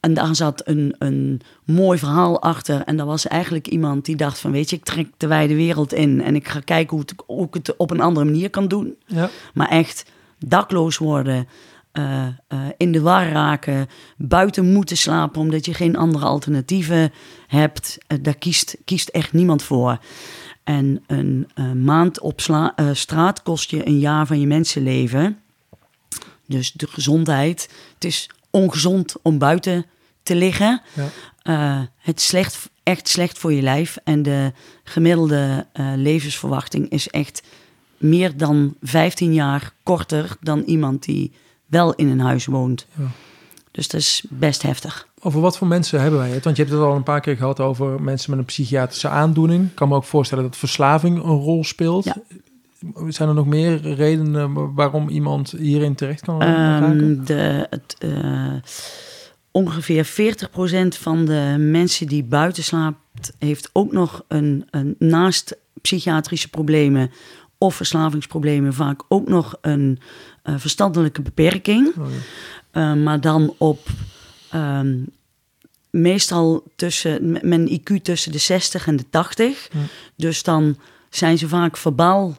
[0.00, 2.82] en daar zat een, een mooi verhaal achter.
[2.84, 4.50] En dat was eigenlijk iemand die dacht van...
[4.50, 6.22] weet je, ik trek de wijde wereld in...
[6.22, 8.96] en ik ga kijken hoe, het, hoe ik het op een andere manier kan doen.
[9.06, 9.30] Ja.
[9.54, 10.04] Maar echt
[10.38, 11.48] dakloos worden...
[11.92, 15.40] eh, eh, in de war raken, buiten moeten slapen...
[15.40, 17.12] omdat je geen andere alternatieven
[17.46, 17.98] hebt.
[18.20, 19.98] daar kiest, kiest echt niemand voor.
[20.64, 25.38] En een eh, maand op eh, straat kost je een jaar van je mensenleven.
[26.46, 27.68] Dus de gezondheid.
[27.94, 29.86] Het is ongezond om buiten
[30.22, 30.82] te liggen.
[30.94, 31.08] Ja.
[31.42, 33.96] Eh, het is slecht, echt slecht voor je lijf.
[34.04, 34.52] En de
[34.84, 37.42] gemiddelde levensverwachting is echt
[37.96, 41.32] meer dan 15 jaar korter dan iemand die
[41.66, 42.86] wel in een huis woont.
[42.98, 43.10] Ja.
[43.70, 45.08] Dus dat is best heftig.
[45.26, 46.44] Over wat voor mensen hebben wij het?
[46.44, 49.64] Want je hebt het al een paar keer gehad over mensen met een psychiatrische aandoening.
[49.64, 52.04] Ik kan me ook voorstellen dat verslaving een rol speelt.
[52.04, 52.16] Ja.
[53.08, 57.00] Zijn er nog meer redenen waarom iemand hierin terecht kan raken?
[57.00, 58.54] Ehm, de, het, eh,
[59.50, 66.48] ongeveer 40% van de mensen die buiten slaapt, heeft ook nog een, een naast psychiatrische
[66.48, 67.10] problemen
[67.58, 69.98] of verslavingsproblemen vaak ook nog een
[70.42, 71.92] eh, verstandelijke beperking.
[71.98, 72.06] Oh,
[72.72, 72.92] ja.
[72.94, 73.88] Uh, maar dan op
[74.54, 75.02] ehm,
[75.90, 79.68] meestal tussen met een IQ tussen de 60 en de 80.
[79.72, 79.78] Ja.
[80.16, 80.76] Dus dan
[81.10, 82.36] zijn ze vaak verbaal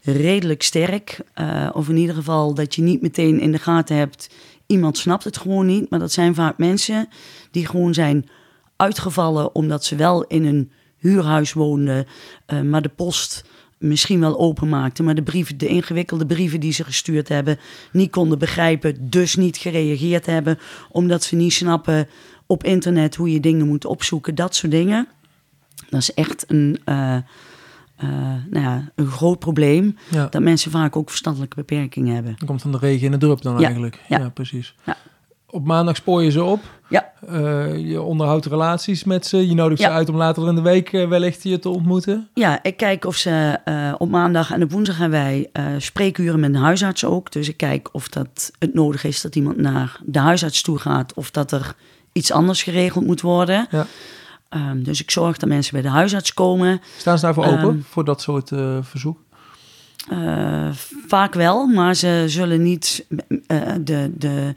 [0.00, 1.20] redelijk sterk.
[1.40, 4.30] Uh, of in ieder geval dat je niet meteen in de gaten hebt.
[4.66, 5.90] Iemand snapt het gewoon niet.
[5.90, 7.08] Maar dat zijn vaak mensen
[7.50, 8.28] die gewoon zijn
[8.76, 12.06] uitgevallen omdat ze wel in een huurhuis woonden,
[12.52, 13.44] uh, maar de post
[13.88, 17.58] misschien wel openmaakte, maar de brieven, de ingewikkelde brieven die ze gestuurd hebben,
[17.92, 20.58] niet konden begrijpen, dus niet gereageerd hebben,
[20.90, 22.08] omdat ze niet snappen
[22.46, 25.08] op internet hoe je dingen moet opzoeken, dat soort dingen.
[25.90, 27.16] Dat is echt een, uh,
[28.04, 28.08] uh,
[28.50, 30.26] nou ja, een groot probleem, Ja.
[30.26, 32.34] dat mensen vaak ook verstandelijke beperkingen hebben.
[32.38, 34.00] Dat komt van de regen in de drup dan Ja, eigenlijk.
[34.08, 34.28] Ja, ja.
[34.28, 34.74] precies.
[34.84, 34.96] Ja.
[35.54, 36.60] Op maandag spoor je ze op.
[36.88, 37.12] Ja.
[37.28, 39.48] Eh, je onderhoudt relaties met ze.
[39.48, 42.28] Je nodigt ze uit om later in de week eh, wellicht je te ontmoeten.
[42.32, 46.54] Ja, ik kijk of ze eh, op maandag en op woensdag hebben wij spreekuren met
[46.54, 47.32] een huisarts ook.
[47.32, 51.14] Dus ik kijk of dat het nodig is dat iemand naar de huisarts toe gaat
[51.14, 51.74] of dat er
[52.12, 53.66] iets anders geregeld moet worden.
[53.70, 53.86] Ja.
[54.48, 56.80] Ehm, dus ik zorg dat mensen bij de huisarts komen.
[56.96, 59.18] Staan ze daarvoor open Ehm, voor dat soort verzoek?
[61.06, 63.06] Vaak wel, maar ze zullen niet
[63.80, 64.54] de, de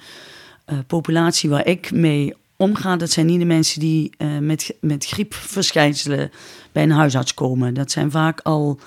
[0.67, 5.06] eh, populatie waar ik mee omga, dat zijn niet de mensen die eh, met, met
[5.06, 6.32] griepverschijnselen
[6.71, 7.73] bij een huisarts komen.
[7.73, 8.80] Dat zijn vaak al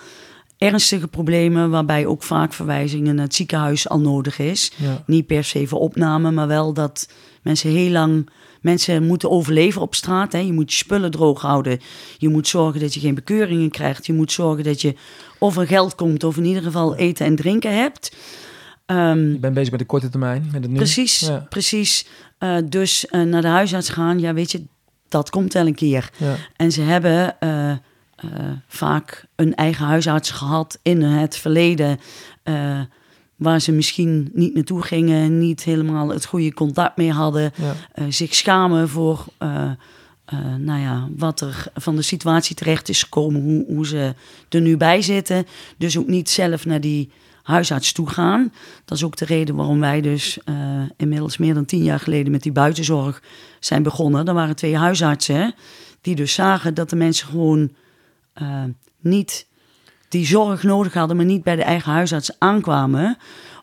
[0.58, 4.72] ernstige problemen, waarbij ook vaak verwijzingen naar het ziekenhuis al nodig is.
[4.76, 5.02] Ja.
[5.06, 7.08] Niet per se voor opname, maar wel dat
[7.42, 8.28] mensen heel lang.
[8.60, 10.32] Mensen moeten overleven op straat.
[10.32, 10.38] Hè.
[10.38, 11.80] Je moet je spullen droog houden.
[12.18, 14.06] Je moet zorgen dat je geen bekeuringen krijgt.
[14.06, 14.94] Je moet zorgen dat je
[15.38, 18.16] of er geld komt, of in ieder geval eten en drinken hebt.
[18.90, 20.76] Ehm, Je bent bezig met de korte termijn, met het nu.
[20.76, 21.46] precies, Ja.
[21.48, 22.06] precies.
[22.38, 24.64] Eh, dus eh, naar de huisarts gaan, ja, weet je,
[25.08, 26.10] dat komt wel een keer.
[26.16, 26.36] Ja.
[26.56, 27.72] En ze hebben eh,
[28.66, 31.98] vaak een eigen huisarts gehad in het verleden.
[33.36, 37.52] waar ze misschien niet naartoe gingen, niet helemaal het goede contact mee hadden.
[37.56, 38.10] Ja.
[38.10, 39.24] zich schamen voor
[40.58, 44.14] nou ja, wat er van de situatie terecht is gekomen, hoe, hoe ze
[44.48, 45.46] er nu bij zitten.
[45.78, 47.10] Dus ook niet zelf naar die
[47.42, 48.52] huisarts toe gaan.
[48.84, 50.54] Dat is ook de reden waarom wij dus eh,
[50.96, 53.22] inmiddels meer dan tien jaar geleden met die buitenzorg
[53.60, 54.26] zijn begonnen.
[54.26, 55.54] Er waren twee huisartsen
[56.00, 57.70] die dus zagen dat de mensen gewoon
[58.32, 58.64] eh,
[59.00, 59.48] niet
[60.08, 63.16] die zorg nodig hadden, maar niet bij de eigen huisarts aankwamen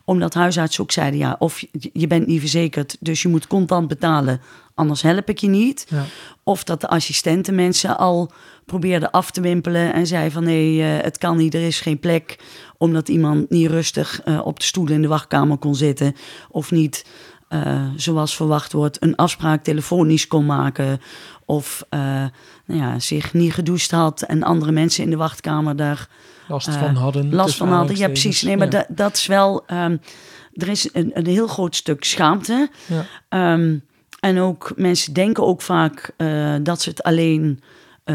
[0.08, 4.40] omdat huisartsen ook zeiden, ja, of je- bent niet verzekerd, dus je moet contant betalen,
[4.74, 5.86] anders help ik je niet.
[5.88, 6.04] Ja.
[6.42, 8.30] Of dat de assistenten mensen al
[8.66, 11.98] probeerden af te wimpelen en zei van nee, eh, het kan niet, er is geen
[11.98, 12.38] plek.
[12.78, 16.14] Omdat iemand niet rustig eh, op de stoel in de wachtkamer kon zitten.
[16.50, 17.06] Of niet,
[17.48, 21.00] eh, zoals verwacht wordt, een afspraak telefonisch kon maken.
[21.50, 22.00] Of eh,
[22.64, 26.08] nou ja, zich niet gedoucht had en andere mensen in de wachtkamer daar
[26.48, 27.34] Last eh, van hadden.
[27.34, 27.96] last van hadden.
[27.96, 28.42] Ja, precies.
[28.42, 28.72] Nee, maar Ja.
[28.72, 29.66] dat, dat is wel.
[29.66, 29.96] ehm,
[30.54, 32.70] er is een, een heel groot stuk schaamte.
[32.86, 33.04] Ja.
[33.28, 33.76] Ehm,
[34.20, 37.60] en ook mensen denken ook vaak eh, dat ze het alleen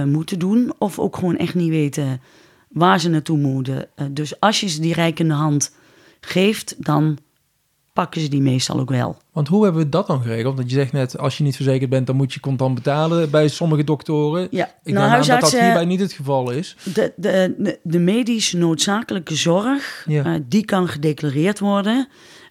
[0.06, 0.74] moeten doen.
[0.78, 2.22] Of ook gewoon echt niet weten
[2.70, 3.88] waar ze naartoe moeten.
[4.12, 5.76] Dus als je ze die reikende hand
[6.22, 7.18] geeft, dan
[7.94, 9.18] pakken ze die meestal ook wel.
[9.32, 10.56] Want hoe hebben we dat dan geregeld?
[10.56, 13.48] Want je zegt net, als je niet verzekerd bent, dan moet je contant betalen bij
[13.48, 14.48] sommige doktoren.
[14.52, 16.76] Ja, Ik nou, aan dat dat hierbij niet het geval is.
[16.94, 20.26] De, de, de, noodzakelijke zorg, Ja.
[20.26, 22.08] eh, die kan gedeclareerd worden.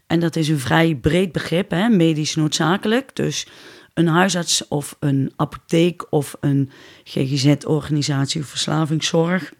[0.06, 3.16] En dat is een vrij breed begrip, hè, medisch noodzakelijk.
[3.16, 3.46] Dus
[3.94, 6.70] een huisarts of een apotheek of een
[7.04, 9.52] GGZ-organisatie of verslavingszorg...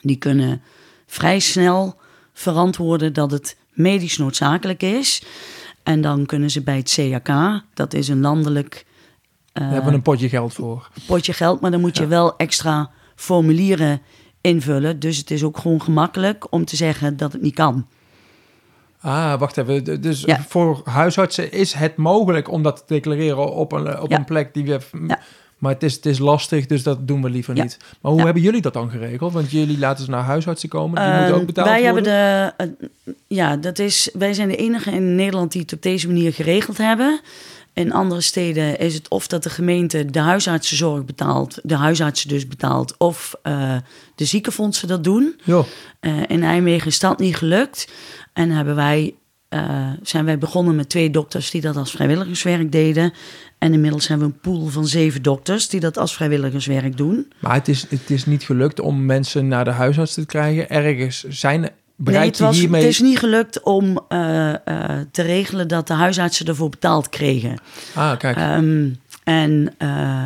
[0.00, 0.62] die kunnen
[1.06, 2.00] vrij snel
[2.32, 5.22] verantwoorden dat het medisch noodzakelijk is.
[5.82, 8.86] En dan kunnen ze bij het CAK, dat is een landelijk
[9.52, 10.88] Daar hebben we een potje geld voor.
[11.06, 12.08] potje geld, maar dan moet je Ja.
[12.08, 14.00] wel extra formulieren
[14.40, 14.98] invullen.
[15.00, 17.86] Dus het is ook gewoon gemakkelijk om te zeggen dat het niet kan.
[19.00, 20.00] Ah, wacht even.
[20.00, 20.42] Dus Ja.
[20.48, 24.18] voor huisartsen is het mogelijk om dat te declareren op een, op Ja.
[24.18, 24.78] een plek die we...
[25.62, 27.62] Maar het is, het is lastig, dus dat doen we liever Ja.
[27.62, 27.76] niet.
[28.00, 28.24] Maar hoe Ja.
[28.26, 29.32] hebben jullie dat dan geregeld?
[29.32, 31.02] Want jullie laten ze naar huisartsen komen.
[31.02, 32.12] Die moeten ook Ehm, betaald wij worden.
[32.12, 35.82] hebben de, eh, ja, dat is, wij zijn de enige in Nederland die het op
[35.82, 37.20] deze manier geregeld hebben.
[37.72, 42.48] In andere steden is het of dat de gemeente de huisartsenzorg betaalt, de huisartsen dus
[42.48, 43.76] betaalt, of uh,
[44.14, 45.40] de ziekenfondsen dat doen.
[45.46, 45.62] Uh,
[46.26, 47.88] in Nijmegen is dat niet gelukt.
[48.32, 49.14] En hebben wij,
[49.50, 53.12] uh, zijn wij begonnen met twee dokters die dat als vrijwilligerswerk deden.
[53.62, 57.32] En inmiddels hebben we een pool van zeven dokters die dat als vrijwilligerswerk doen.
[57.38, 60.70] Maar het is, het is niet gelukt om mensen naar de huisarts te krijgen.
[60.70, 62.80] Ergens zijn nee, het, was, hiermee...
[62.80, 64.54] het is niet gelukt om uh, uh,
[65.10, 67.60] te regelen dat de huisartsen ervoor betaald kregen.
[67.94, 68.36] Ah, kijk.
[68.36, 70.24] Um, en uh,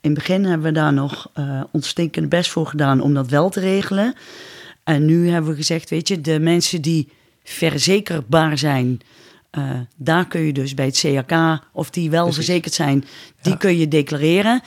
[0.00, 1.30] in het begin hebben we daar nog
[1.70, 4.14] ontstinkend best voor gedaan om dat wel te regelen.
[4.84, 7.08] En nu hebben we gezegd, weet je, de mensen die
[7.44, 9.00] verzekerbaar zijn...
[9.96, 12.44] daar kun je dus bij het CAK, of die wel Precies.
[12.44, 13.04] verzekerd zijn,
[13.42, 13.58] die ja.
[13.58, 14.62] kun je declareren.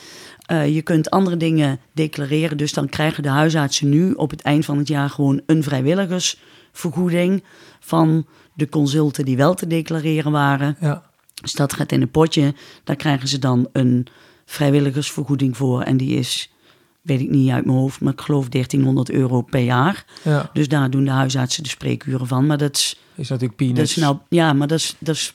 [0.51, 4.65] Uh, je kunt andere dingen declareren, dus dan krijgen de huisartsen nu op het eind
[4.65, 7.43] van het jaar gewoon een vrijwilligersvergoeding
[7.79, 10.77] van de consulten die wel te declareren waren.
[10.79, 11.03] Ja.
[11.41, 12.53] Dus dat gaat in een potje.
[12.83, 14.07] Daar krijgen ze dan een
[14.45, 16.53] vrijwilligersvergoeding voor en die is,
[17.03, 20.05] weet ik niet uit mijn hoofd, maar ik geloof 1300 euro per jaar.
[20.21, 20.49] Ja.
[20.53, 22.45] Dus daar doen de huisartsen de spreekuren van.
[22.45, 23.79] Maar dat is, is natuurlijk peanuts.
[23.79, 25.33] Dat is nou, ja, maar dat is, dat is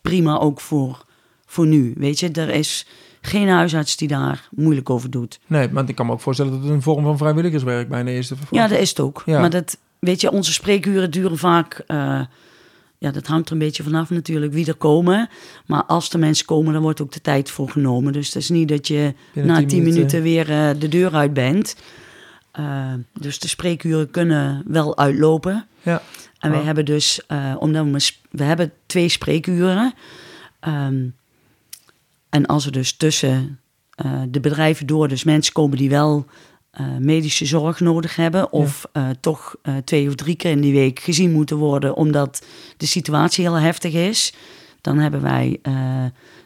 [0.00, 1.04] prima ook voor,
[1.46, 1.94] voor nu.
[1.96, 2.86] Weet je, er is
[3.20, 5.40] geen huisarts die daar moeilijk over doet.
[5.46, 8.32] Nee, maar ik kan me ook voorstellen dat het een vorm van vrijwilligerswerk bijna is.
[8.50, 9.22] Ja, dat is het ook.
[9.26, 9.40] Ja.
[9.40, 11.84] Maar dat, weet je, onze spreekuren duren vaak...
[11.88, 12.20] Uh,
[12.98, 15.28] ja, dat hangt er een beetje vanaf natuurlijk wie er komen.
[15.66, 18.12] Maar als de mensen komen, dan wordt ook de tijd voor genomen.
[18.12, 21.14] Dus het is niet dat je Binnen na tien minuten, minuten weer uh, de deur
[21.14, 21.76] uit bent.
[22.60, 25.66] Uh, dus de spreekuren kunnen wel uitlopen.
[25.82, 26.02] Ja.
[26.38, 27.20] En wij hebben dus,
[27.58, 29.94] omdat we, we hebben twee spreekuren...
[30.68, 31.14] Um,
[32.28, 33.60] en als er dus tussen
[34.28, 36.26] de bedrijven door, dus mensen komen die wel
[36.80, 39.08] uh, medische zorg nodig hebben, of ja.
[39.08, 43.44] uh, toch twee of drie keer in die week gezien moeten worden, omdat de situatie
[43.44, 44.34] heel heftig is,
[44.80, 45.60] dan hebben wij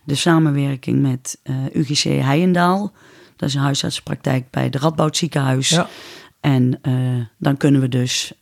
[0.05, 1.39] de samenwerking met
[1.73, 2.93] UGC Heijendaal.
[3.37, 5.69] Dat is een huisartsenpraktijk bij de Radboud ziekenhuis.
[5.69, 5.89] Ja.
[6.41, 6.81] En
[7.39, 8.33] dan kunnen we dus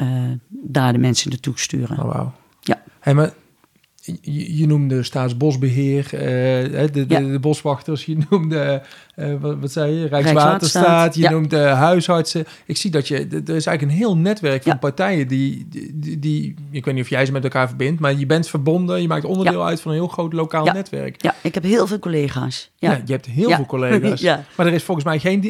[0.49, 1.99] daar de mensen naartoe sturen.
[1.99, 2.29] Oh, wow.
[2.61, 2.83] Ja.
[3.01, 3.33] Hey, maar
[4.21, 7.21] je, je noemde staatsbosbeheer, uh, de, de, ja.
[7.21, 8.83] de, boswachters, je noemde,
[9.17, 11.31] uh, wat, wat, zei je, Rijkswaterstaat, je ja.
[11.31, 12.45] noemde huisartsen.
[12.67, 14.79] Ik zie dat je, er is eigenlijk een heel netwerk van ja.
[14.79, 18.27] partijen die, die, die, ik weet niet of jij ze met elkaar verbindt, maar je
[18.27, 21.23] bent verbonden, je maakt onderdeel uit van een heel groot lokaal netwerk.
[21.23, 22.71] Ja, ik heb heel veel collega's.
[22.77, 24.21] Ja, je hebt heel veel collega's.
[24.31, 24.45] ja.
[24.57, 25.45] Maar er is volgens mij geen,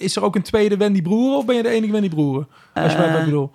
[0.00, 2.48] is er ook een tweede Wendy Broeren of ben je de enige Wendy Broeren?
[2.74, 3.50] Als je uh, wat bedoel.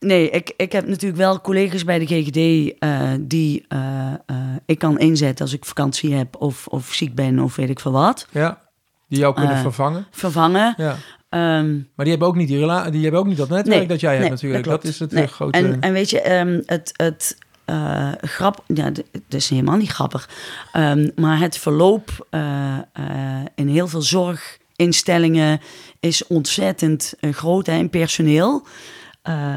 [0.00, 2.36] Nee, ik, ik heb natuurlijk wel collega's bij de GGD
[2.84, 4.36] uh, die uh, uh,
[4.66, 7.92] ik kan inzetten als ik vakantie heb of, of ziek ben of weet ik veel
[7.92, 8.26] wat.
[8.30, 8.58] Ja,
[9.08, 10.06] die jou kunnen vervangen.
[10.10, 10.74] Vervangen.
[10.76, 10.96] Ja.
[11.58, 13.88] Um, maar die hebben ook niet, die, rela die hebben ook niet dat netwerk nee,
[13.88, 14.64] dat jij hebt natuurlijk.
[14.64, 15.26] Dat, dat is het nee.
[15.26, 15.58] grote...
[15.58, 17.38] En, en weet je, um, het, het
[18.20, 18.64] grap...
[18.66, 20.28] Ja, het is helemaal niet grappig.
[20.76, 22.26] Um, maar het verloop
[23.54, 25.60] in heel veel zorginstellingen
[26.00, 28.66] is ontzettend groot hè, in personeel.
[29.28, 29.56] Uh,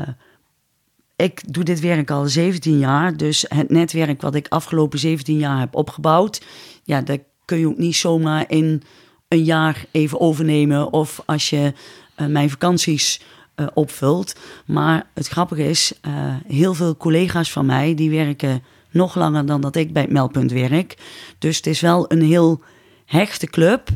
[1.24, 5.60] ik doe dit werk al 17 jaar, dus het netwerk wat ik afgelopen 17 jaar
[5.60, 6.42] heb opgebouwd,
[6.84, 8.84] ja, dat kun je ook niet zomaar in
[9.28, 11.74] een jaar even overnemen of als je
[12.18, 13.22] uh, mijn vakanties
[13.56, 14.36] uh, opvult.
[14.66, 19.62] Maar het grappige is, uh, heel veel collega's van mij die werken nog langer dan
[19.62, 20.98] dat ik bij het meldpunt werk.
[21.40, 22.62] Dus het is wel een heel
[23.06, 23.90] hechte club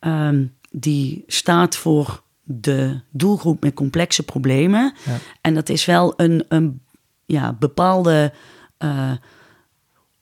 [0.00, 4.94] um, die staat voor de doelgroep met complexe problemen.
[5.04, 5.16] Ja.
[5.40, 6.80] En dat is wel een, een
[7.26, 8.32] ja, bepaalde.
[8.84, 9.12] Uh,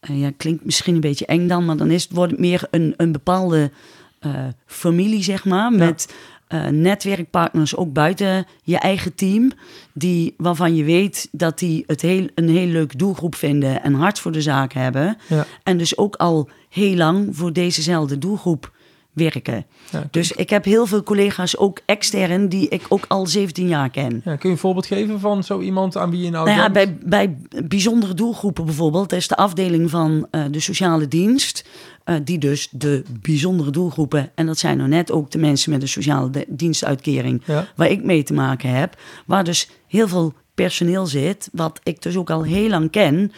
[0.01, 2.95] ja, klinkt misschien een beetje eng dan, maar dan is het, wordt het meer een,
[2.97, 3.71] een bepaalde
[4.21, 4.33] uh,
[4.67, 5.73] familie, zeg maar.
[5.73, 5.79] Ja.
[5.79, 6.15] Met
[6.49, 9.53] uh, netwerkpartners ook buiten je eigen team.
[9.93, 14.19] Die, waarvan je weet dat die het heel, een heel leuk doelgroep vinden en hart
[14.19, 15.17] voor de zaak hebben.
[15.29, 15.47] Ja.
[15.63, 18.75] En dus ook al heel lang voor dezezelfde doelgroep
[19.17, 19.67] werken.
[19.91, 23.91] Ja, dus ik heb heel veel collega's, ook extern, die ik ook al 17 jaar
[23.91, 24.21] ken.
[24.25, 26.47] Ja, kun je een voorbeeld geven van zo iemand aan wie je nou...
[26.47, 31.09] Nou ja, bij, bij bijzondere doelgroepen bijvoorbeeld, dat is de afdeling van uh, de sociale
[31.09, 31.69] dienst,
[32.05, 35.83] uh, die dus de bijzondere doelgroepen, en dat zijn nou net ook de mensen met
[35.83, 37.69] een sociale dienstuitkering, ja.
[37.77, 42.17] waar ik mee te maken heb, waar dus heel veel personeel zit, wat ik dus
[42.17, 43.33] ook al heel lang ken.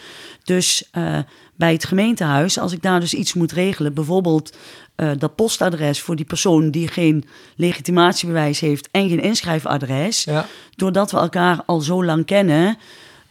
[0.44, 1.18] Dus uh,
[1.54, 4.56] bij het gemeentehuis, als ik daar dus iets moet regelen, bijvoorbeeld
[4.96, 7.24] uh, dat postadres voor die persoon die geen
[7.56, 10.46] legitimatiebewijs heeft en geen inschrijfadres, ja.
[10.76, 12.78] doordat we elkaar al zo lang kennen,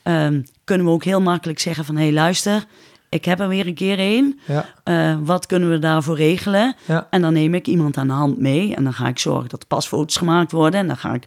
[0.03, 2.65] um, kunnen we ook heel makkelijk zeggen van hé hey, luister,
[3.09, 4.39] ik heb er weer een keer een.
[4.45, 4.65] Ja.
[4.85, 6.75] Uh, wat kunnen we daarvoor regelen?
[6.85, 7.07] Ja.
[7.09, 8.75] En dan neem ik iemand aan de hand mee.
[8.75, 10.79] En dan ga ik zorgen dat pasfoto's gemaakt worden.
[10.79, 11.23] En dan ga ik,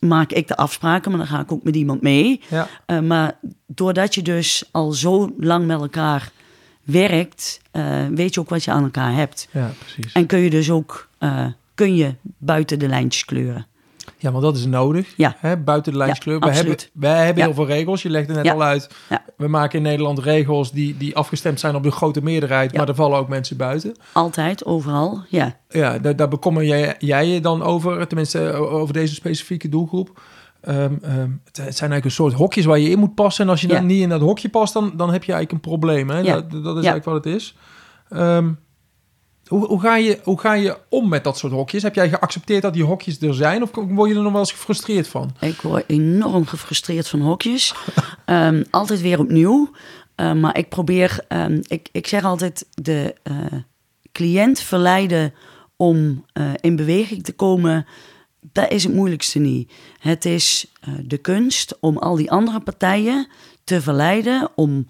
[0.00, 2.40] maak ik de afspraken, maar dan ga ik ook met iemand mee.
[2.48, 2.68] Ja.
[2.86, 6.30] Uh, maar doordat je dus al zo lang met elkaar
[6.90, 9.48] werkt, eh, weet je ook wat je aan elkaar hebt.
[9.50, 10.12] Ja, precies.
[10.12, 13.66] En kun je dus ook eh, kun je buiten de lijntjes kleuren.
[14.18, 15.12] Ja, want dat is nodig.
[15.16, 15.36] Ja.
[15.38, 16.38] Hè, buiten de lijntjes Ja.
[16.38, 17.44] We hebben, wij hebben Ja.
[17.44, 18.02] heel veel regels.
[18.02, 18.90] Je legde net al uit.
[19.36, 22.76] We maken in Nederland regels die, die afgestemd zijn op de grote meerderheid.
[22.76, 23.94] Maar er vallen ook mensen buiten.
[24.12, 25.56] Altijd, overal, ja.
[25.68, 28.06] Ja, daar, daar bekommer jij, jij je dan over.
[28.06, 30.20] Tenminste, over deze specifieke doelgroep.
[30.60, 33.44] Ehm, ehm, het, zijn eigenlijk een soort hokjes waar je in moet passen.
[33.44, 35.70] En als je dan niet in dat hokje past, dan, dan heb je eigenlijk een
[35.70, 36.10] probleem.
[36.10, 36.18] Hè?
[36.18, 36.34] Ja.
[36.34, 37.56] Dat, dat is eigenlijk wat het is.
[38.08, 38.50] Ehm,
[39.48, 41.82] hoe, hoe, ga je, hoe ga je om met dat soort hokjes?
[41.82, 43.62] Heb jij geaccepteerd dat die hokjes er zijn?
[43.62, 45.30] Of word je er nog wel eens gefrustreerd van?
[45.40, 47.74] Ik word enorm gefrustreerd van hokjes.
[48.24, 49.70] Ehm, altijd weer opnieuw.
[50.14, 53.34] Ehm, maar ik probeer, ehm, ik, ik zeg altijd, de eh,
[54.12, 55.34] cliënt verleiden
[55.76, 57.86] om eh, in beweging te komen.
[58.52, 59.72] Dat is het moeilijkste niet.
[59.98, 63.28] Het is eh, de kunst om al die andere partijen
[63.64, 64.88] te verleiden om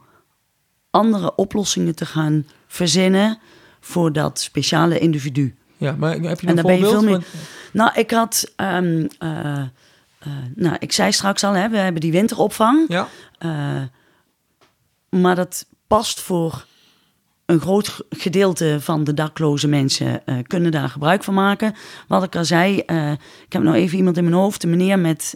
[0.91, 3.39] andere oplossingen te gaan verzinnen
[3.81, 5.55] voor dat speciale individu.
[5.77, 7.05] Ja, maar heb je En een daar ben je voorbeeld?
[7.05, 7.27] veel meer-
[7.73, 8.53] Nou, ik had.
[8.57, 9.67] ehm, eh, eh,
[10.55, 12.85] nou, ik zei straks al, hè, we hebben die winteropvang.
[12.89, 13.83] Ja, Eh,
[15.21, 16.67] maar dat past voor
[17.47, 21.75] een groot ge- gedeelte van de dakloze mensen kunnen daar gebruik van maken.
[22.09, 22.77] Wat ik al zei,
[23.47, 25.35] ik heb nou even iemand in mijn hoofd, een meneer met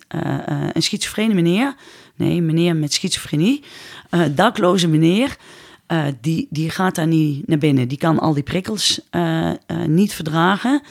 [0.73, 1.75] een schizofrene meneer.
[2.15, 3.65] Nee, meneer met schizofrenie.
[4.31, 5.37] Dakloze meneer.
[5.93, 7.89] Eh, die, die gaat daar niet naar binnen.
[7.89, 10.83] Die kan al die prikkels eh, eh, niet verdragen.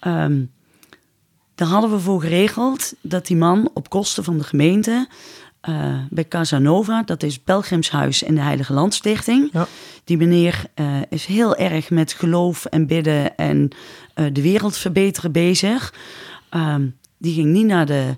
[0.00, 0.44] Ehm,
[1.54, 5.08] daar hadden we voor geregeld dat die man op kosten van de gemeente
[6.10, 9.48] bij Casanova, dat is Pelgrimshuis in de Heilige Landstichting.
[9.52, 9.66] Ja.
[10.04, 10.64] Die meneer
[11.08, 13.68] is heel erg met geloof en bidden en
[14.14, 15.94] de wereld verbeteren bezig.
[16.48, 18.16] Ehm, die ging niet naar de,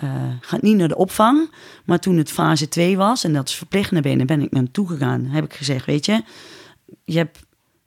[0.00, 0.10] eh,
[0.40, 1.50] gaat niet naar de opvang.
[1.84, 4.62] Maar toen het fase 2 was, en dat is verplicht naar binnen, ben ik naar
[4.62, 5.24] hem toegegaan.
[5.24, 6.22] Heb ik gezegd, weet je,
[7.04, 7.38] je hebt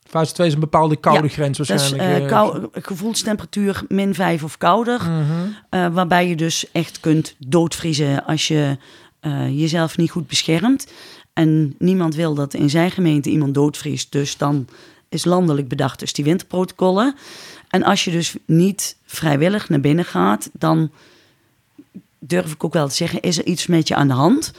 [0.04, 2.20] fase 2 is een bepaalde koude Ja, grens dat is waarschijnlijk.
[2.20, 5.02] eh, eh, kou- gevoelstemperatuur min 5 of kouder.
[5.02, 5.92] mhm.
[5.94, 8.78] waarbij je dus echt kunt doodvriezen als je
[9.50, 10.92] jezelf niet goed beschermt.
[11.34, 14.12] En niemand wil dat in zijn gemeente iemand doodvriest.
[14.12, 14.68] Dus dan
[15.10, 17.16] is landelijk bedacht dus die winterprotocollen.
[17.70, 20.92] En als je dus niet vrijwillig naar binnen gaat, dan
[22.28, 24.54] durf ik ook wel te zeggen, is er iets met je aan de hand?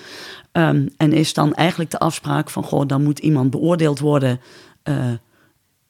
[0.52, 4.40] Ehm, en is dan eigenlijk de afspraak van, goh, dan moet iemand beoordeeld worden
[4.82, 5.12] eh,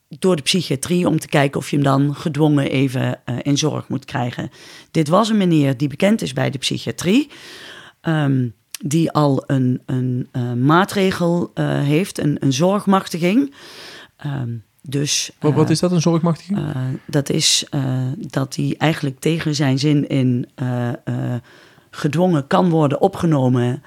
[0.07, 3.87] door de psychiatrie om te kijken of je hem dan gedwongen even eh, in zorg
[3.87, 4.49] moet krijgen.
[4.91, 7.29] Dit was een meneer die bekend is bij de psychiatrie,
[8.01, 11.51] ehm, die al een, een eh, maatregel
[11.83, 13.53] heeft, een, een zorgmachtiging.
[14.17, 14.53] Ehm,
[14.87, 16.57] dus, Wat, wat eh, is dat, een zorgmachtiging?
[16.57, 17.83] eh, dat is eh,
[18.17, 20.47] dat hij eigenlijk tegen zijn zin in
[21.89, 23.83] gedwongen kan worden opgenomen.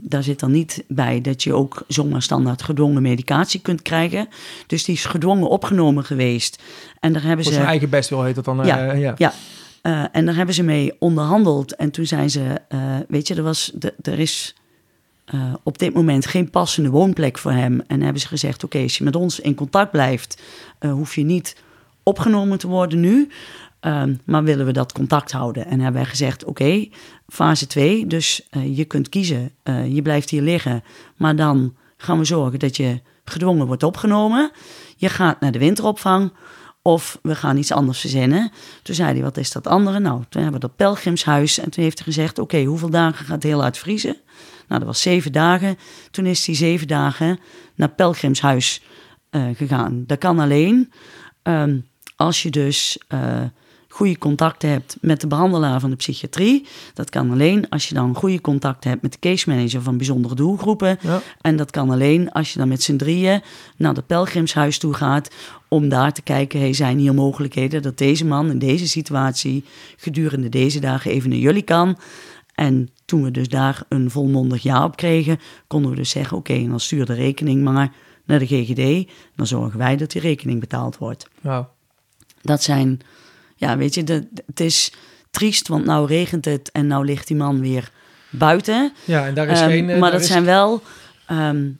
[0.00, 4.28] Daar zit dan niet bij dat je ook zomaar standaard gedwongen medicatie kunt krijgen.
[4.66, 6.62] Dus die is gedwongen opgenomen geweest.
[7.00, 7.58] En daar hebben Voor ze.
[7.58, 8.66] zijn eigen best wel heet dat dan.
[8.66, 9.14] Ja, ja.
[9.16, 9.32] ja.
[10.12, 11.76] En daar hebben ze mee onderhandeld.
[11.76, 12.60] En toen zijn ze,
[13.08, 14.54] weet je, er, was, er is
[15.26, 17.80] eh, op dit moment geen passende woonplek voor hem.
[17.86, 20.42] En hebben ze gezegd, oké, als je met ons in contact blijft,
[20.78, 21.56] eh, hoef je niet
[22.02, 23.28] opgenomen te worden nu.
[23.80, 25.66] Ehm, maar willen we dat contact houden?
[25.66, 26.88] En hebben wij gezegd, oké,
[27.28, 29.50] fase 2, dus eh, je kunt kiezen.
[29.88, 30.84] Je blijft hier liggen,
[31.16, 34.50] maar dan gaan we zorgen dat je gedwongen wordt opgenomen.
[34.96, 36.32] Je gaat naar de winteropvang
[36.82, 38.52] of we gaan iets anders verzinnen.
[38.82, 39.98] Toen zei hij, wat is dat andere?
[39.98, 41.58] Nou, toen hebben we dat pelgrimshuis.
[41.58, 44.16] En toen heeft hij gezegd, oké, hoeveel dagen gaat het heel uit vriezen?
[44.68, 45.78] Nou, dat was zeven dagen.
[46.10, 47.38] Toen is hij zeven dagen
[47.74, 48.82] naar pelgrimshuis
[49.30, 50.04] eh, gegaan.
[50.06, 50.92] Dat kan alleen
[51.42, 51.78] ehm,
[52.16, 53.42] als je dus eh,
[53.96, 56.66] goede contacten hebt met de behandelaar van de psychiatrie.
[56.94, 60.34] Dat kan alleen als je dan goede contacten hebt met de case manager van bijzondere
[60.34, 60.98] doelgroepen.
[61.00, 61.22] Ja.
[61.40, 63.42] En dat kan alleen als je dan met z'n drieën
[63.76, 65.30] naar de pelgrimshuis toe gaat.
[65.68, 69.64] Om daar te kijken, hey, zijn hier mogelijkheden dat deze man in deze situatie
[69.96, 71.98] gedurende deze dagen even naar jullie kan.
[72.56, 76.66] En toen we dus daar een volmondig ja op kregen, konden we dus zeggen, oké,
[76.68, 77.92] dan stuur de rekening maar
[78.24, 79.10] naar de GGD.
[79.36, 81.28] Dan zorgen wij dat die rekening betaald wordt.
[81.40, 81.64] Nou,
[82.42, 83.00] Dat zijn,
[83.56, 84.92] ja, weet je, de, het is
[85.30, 87.90] triest, want nou regent het en nou ligt die man weer
[88.30, 88.92] buiten.
[89.04, 89.90] ja, en daar is Ehm, geen...
[89.90, 90.82] eh, maar dat is- zijn wel,
[91.26, 91.70] ehm,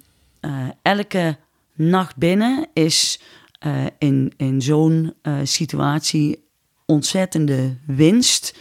[0.41, 1.37] eh, elke
[1.75, 3.21] nacht binnen is
[3.59, 6.44] eh, in, in zo'n situatie
[6.87, 8.55] ontzettende winst.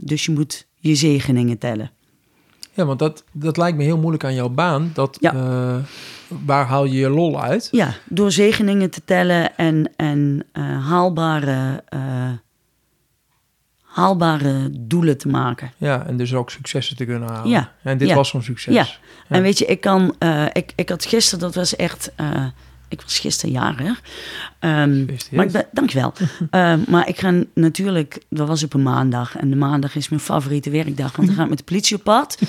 [0.00, 1.90] Dus je moet je zegeningen tellen.
[2.72, 4.90] Ja, want dat, dat lijkt me heel moeilijk aan jouw baan.
[4.94, 5.32] Dat, Ja.
[5.34, 5.76] eh,
[6.44, 7.68] waar haal je je lol uit?
[7.70, 12.30] Ja, door zegeningen te tellen en, en eh, haalbare, eh,
[13.82, 15.72] haalbare doelen te maken.
[15.76, 17.50] Ja, en dus ook successen te kunnen halen.
[17.50, 18.14] Ja, En dit ja.
[18.14, 18.74] was zo'n succes.
[18.74, 18.86] Ja.
[19.28, 20.14] En weet je, ik kan,
[20.52, 22.12] ik, ik had gisteren, dat was echt,
[22.90, 24.02] ik was gisteren jarig.
[24.60, 25.30] Gefeliciteerd.
[25.32, 26.12] maar ik ben, dankjewel.
[26.50, 29.36] Ehm, maar ik ga natuurlijk, dat was op een maandag.
[29.36, 32.04] En de maandag is mijn favoriete werkdag, want dan ga ik met de politie op
[32.04, 32.38] pad.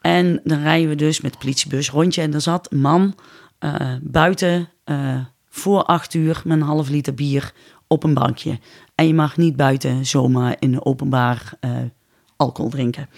[0.00, 2.22] En dan rijden we dus met de politiebus rondje.
[2.22, 3.14] En er zat een man
[3.58, 5.18] eh, buiten eh,
[5.48, 7.52] voor acht uur met een half liter bier
[7.86, 8.58] op een bankje.
[8.94, 11.70] En je mag niet buiten zomaar in de openbaar eh,
[12.36, 13.08] alcohol drinken.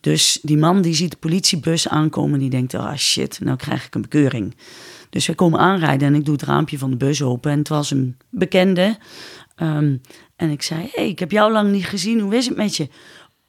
[0.00, 3.94] Dus die man die ziet de politiebus aankomen, die denkt, ah shit, nou krijg ik
[3.94, 4.54] een bekeuring.
[5.10, 7.50] Dus we komen aanrijden en ik doe het raampje van de bus open.
[7.50, 8.98] En het was een bekende.
[9.56, 9.96] Ehm,
[10.36, 12.88] en ik zei, hey, ik heb jou lang niet gezien, hoe is het met je?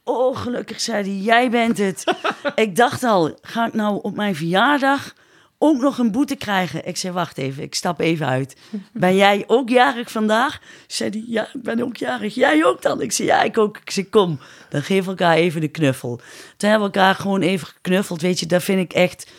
[0.03, 2.03] Oh, gelukkig, zei hij, jij bent het.
[2.55, 5.13] ik dacht al, ga ik nou op mijn verjaardag
[5.57, 6.87] ook nog een boete krijgen?
[6.87, 8.57] Ik zei, wacht even, ik stap even uit.
[8.93, 10.61] Ben jij ook jarig vandaag?
[10.87, 12.35] Zei hij, ja, ik ben ook jarig.
[12.35, 13.01] Jij ook dan?
[13.01, 13.77] Ik zei, ja, ik ook.
[13.77, 14.39] Ik zei, kom,
[14.69, 16.15] dan geef elkaar even de knuffel.
[16.57, 19.31] Toen hebben we elkaar gewoon even geknuffeld, weet je, dat vind ik echt...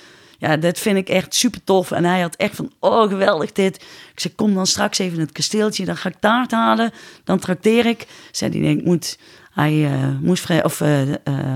[0.42, 1.90] Ja, dat vind ik echt super tof.
[1.90, 3.76] En hij had echt van, oh geweldig dit.
[4.12, 5.84] Ik zei, kom dan straks even in het kasteeltje.
[5.84, 6.90] Dan ga ik taart halen.
[7.24, 8.06] Dan trakteer ik.
[8.30, 9.18] Zei hij, nee, ik moet...
[9.52, 11.54] Hij eh, moest vrij, of eh eh,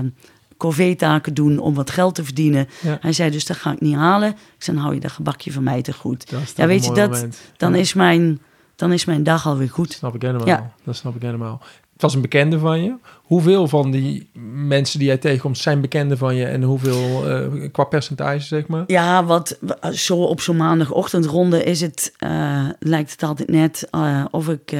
[0.57, 2.67] corvée-taken doen om wat geld te verdienen.
[2.81, 2.97] Ja.
[3.01, 4.29] Hij zei, dus dat ga ik niet halen.
[4.29, 6.29] Ik zei, dan hou je dat gebakje van mij te goed.
[6.29, 7.41] Dat Ja, weet je, dat, moment.
[7.57, 7.79] dan, Ja.
[7.79, 8.41] is mijn,
[8.75, 9.91] dan is mijn dag alweer goed.
[9.91, 10.47] snap ik helemaal.
[10.47, 10.71] Ja.
[10.83, 11.61] Dat snap ik helemaal.
[11.97, 12.95] Het was een bekende van je.
[13.23, 17.83] Hoeveel van die mensen die jij tegenkomt zijn bekenden van je en hoeveel eh, qua
[17.83, 18.83] percentage, zeg maar?
[18.87, 19.59] Ja, wat
[19.91, 24.75] zo op zo'n maandagochtendronde is het, eh, lijkt het altijd net eh, of ik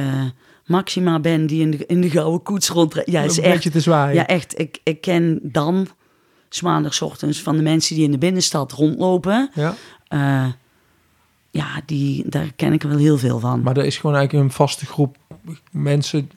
[0.66, 3.10] Maxima ben die in de, in de gouden koets rondrijdt.
[3.10, 3.54] Ja, is een echt.
[3.54, 4.14] beetje te zwaaien.
[4.14, 4.58] Ja, echt.
[4.58, 5.88] Ik, ik ken dan,
[6.62, 9.50] maandagochtends, van de mensen die in de binnenstad rondlopen.
[9.54, 9.74] Ja.
[11.50, 13.62] Ja, die, daar ken ik er wel heel veel van.
[13.62, 15.16] Maar er is gewoon eigenlijk een vaste groep
[15.70, 16.30] mensen.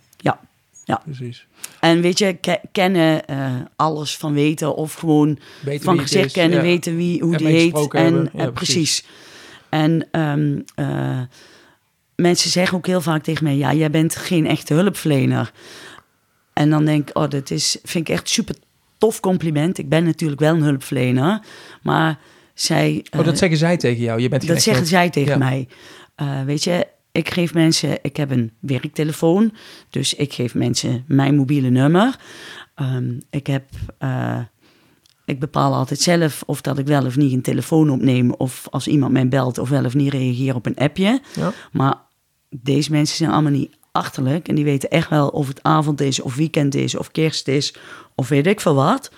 [0.84, 1.01] Ja.
[1.05, 1.47] Precies.
[1.79, 6.57] En weet je, ke- kennen eh, alles van weten of gewoon Weten van gezicht kennen,
[6.57, 6.63] ja.
[6.63, 7.93] weten wie, hoe En die heet.
[7.93, 8.51] En eh, Ja, precies.
[8.51, 9.05] precies.
[9.69, 11.21] En ehm, eh,
[12.15, 15.51] mensen zeggen ook heel vaak tegen mij: ja, jij bent geen echte hulpverlener.
[16.53, 18.55] En dan denk ik, oh, dat is, vind ik echt super
[18.97, 19.77] tof compliment.
[19.77, 21.39] Ik ben natuurlijk wel een hulpverlener,
[21.82, 22.19] maar
[22.53, 23.05] zij.
[23.17, 24.21] Oh, dat zeggen zij tegen jou.
[24.21, 25.38] Je bent dat zeggen zij tegen Ja.
[25.38, 25.67] mij.
[26.45, 29.53] Weet je, ik geef mensen, ik heb een werktelefoon,
[29.89, 32.16] dus ik geef mensen mijn mobiele nummer.
[32.76, 33.64] Ehm, ik heb,
[33.97, 34.39] eh,
[35.26, 38.88] ik bepaal altijd zelf of dat ik wel of niet een telefoon opneem, of als
[38.88, 41.22] iemand mij belt of wel of niet reageer op een appje.
[41.36, 41.53] Ja.
[41.72, 41.95] Maar
[42.49, 46.22] deze mensen zijn allemaal niet achterlijk en die weten echt wel of het avond is,
[46.22, 47.76] of weekend is, of kerst is,
[48.16, 49.12] of weet ik veel wat.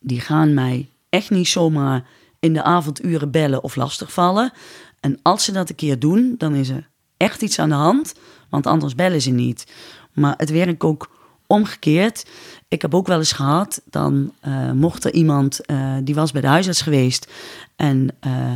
[0.00, 2.06] Die gaan mij echt niet zomaar
[2.40, 4.52] in de avonduren bellen of lastigvallen.
[5.00, 8.14] En als ze dat een keer doen, dan is er echt iets aan de hand,
[8.48, 9.66] want anders bellen ze niet.
[10.12, 11.10] Maar het werkt ook
[11.46, 12.26] omgekeerd.
[12.68, 16.40] Ik heb ook wel eens gehad, dan eh, mocht er iemand, eh, die was bij
[16.40, 17.32] de huisarts geweest
[17.76, 18.54] en eh,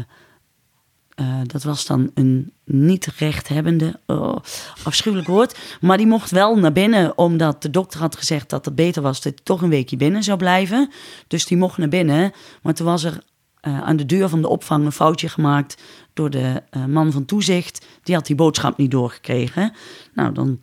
[1.47, 4.37] dat was dan een niet rechthebbende, oh,
[4.85, 5.59] afschuwelijk woord.
[5.81, 9.21] Maar die mocht wel naar binnen, omdat de dokter had gezegd dat het beter was
[9.21, 10.91] dat hij toch een weekje binnen zou blijven.
[11.27, 12.33] Dus die mocht naar binnen.
[12.63, 13.23] Maar toen was er
[13.63, 15.83] eh, aan de deur van de opvang een foutje gemaakt
[16.13, 17.87] door de eh, man van toezicht.
[18.03, 19.73] Die had die boodschap niet doorgekregen.
[20.15, 20.61] Nou, dan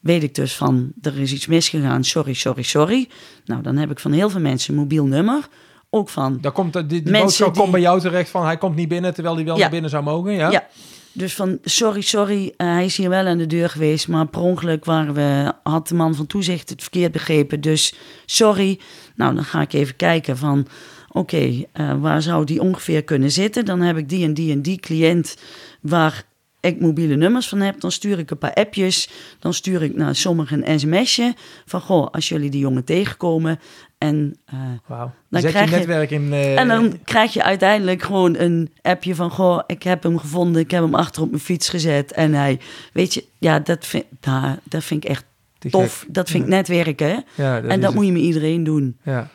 [0.00, 3.08] weet ik dus van, er is iets misgegaan, sorry, sorry, sorry.
[3.44, 5.48] Nou, dan heb ik van heel veel mensen een mobiel nummer.
[5.90, 8.76] Ook van Daar komt, die die Mensen die- komt bij jou terecht van hij komt
[8.76, 9.60] niet binnen terwijl hij wel Ja.
[9.60, 10.32] naar binnen zou mogen.
[10.32, 10.50] Ja.
[10.50, 10.66] Ja.
[11.12, 14.40] Dus van, sorry, sorry, eh, hij is hier wel aan de deur geweest, maar per
[14.40, 17.94] ongeluk waren we, had de man van toezicht het verkeerd begrepen, dus
[18.26, 18.80] sorry.
[19.16, 20.66] Nou, dan ga ik even kijken van,
[21.12, 23.64] oké, eh, waar zou die ongeveer kunnen zitten?
[23.64, 25.36] Dan heb ik die en die en die cliënt
[25.80, 26.24] waar
[26.60, 27.80] ik mobiele nummers van heb.
[27.80, 31.34] Dan stuur ik een paar appjes, dan stuur ik naar sommigen een sms'je
[31.66, 33.60] van, goh, als jullie die jongen tegenkomen
[33.98, 34.36] en...
[34.44, 34.54] eh,
[34.86, 35.12] Wauw.
[35.30, 36.32] Dan Zet krijg je- netwerk in.
[36.32, 39.30] eh, en dan krijg je uiteindelijk gewoon een appje van...
[39.30, 42.12] Goh, ik heb hem gevonden, ik heb hem achter op mijn fiets gezet.
[42.12, 42.58] En hij,
[42.92, 45.24] weet je, ja, dat vind, nou, dat vind ik echt
[45.70, 46.04] tof.
[46.08, 47.24] Dat vind ik netwerken.
[47.70, 48.96] en dat moet je met iedereen doen.
[49.02, 49.28] Ja.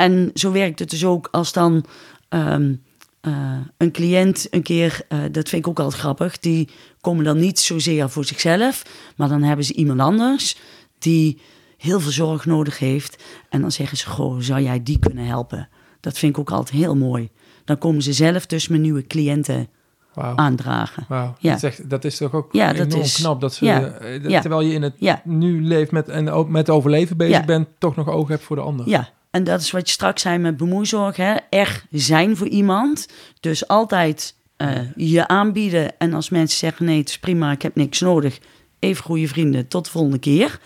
[0.00, 1.84] En zo werkt het dus ook als dan
[2.28, 2.74] ehm,
[3.20, 3.32] eh,
[3.76, 5.00] een cliënt een keer...
[5.08, 6.38] eh, dat vind ik ook altijd grappig.
[6.38, 6.68] Die
[7.00, 8.82] komen dan niet zozeer voor zichzelf...
[9.16, 10.56] maar dan hebben ze iemand anders
[10.98, 11.40] die
[11.76, 13.22] heel veel zorg nodig heeft.
[13.48, 15.68] En dan zeggen ze, goh, zou jij die kunnen helpen?
[16.00, 17.28] Dat vind ik ook altijd heel mooi.
[17.64, 19.68] Dan komen ze zelf dus mijn nieuwe cliënten
[20.14, 21.04] aandragen.
[21.08, 21.36] Wauw.
[21.38, 21.48] Ja.
[21.50, 23.82] Dat, is echt- dat is toch ook Ja, dat enorm is- knap dat ze, ja.
[23.86, 25.20] eh, dat- terwijl je in het Ja.
[25.24, 28.62] nu leeft met, en ook met overleven bezig bent, toch nog oog hebt voor de
[28.62, 28.88] ander.
[28.88, 31.16] Ja, en dat is wat je straks zei met bemoeizorg.
[31.16, 31.34] Hè?
[31.50, 33.08] Er zijn voor iemand.
[33.40, 35.98] Dus altijd eh, je aanbieden.
[35.98, 38.38] En als mensen zeggen, nee, het is prima, ik heb niks nodig.
[38.78, 40.60] Even goede vrienden, tot de volgende keer.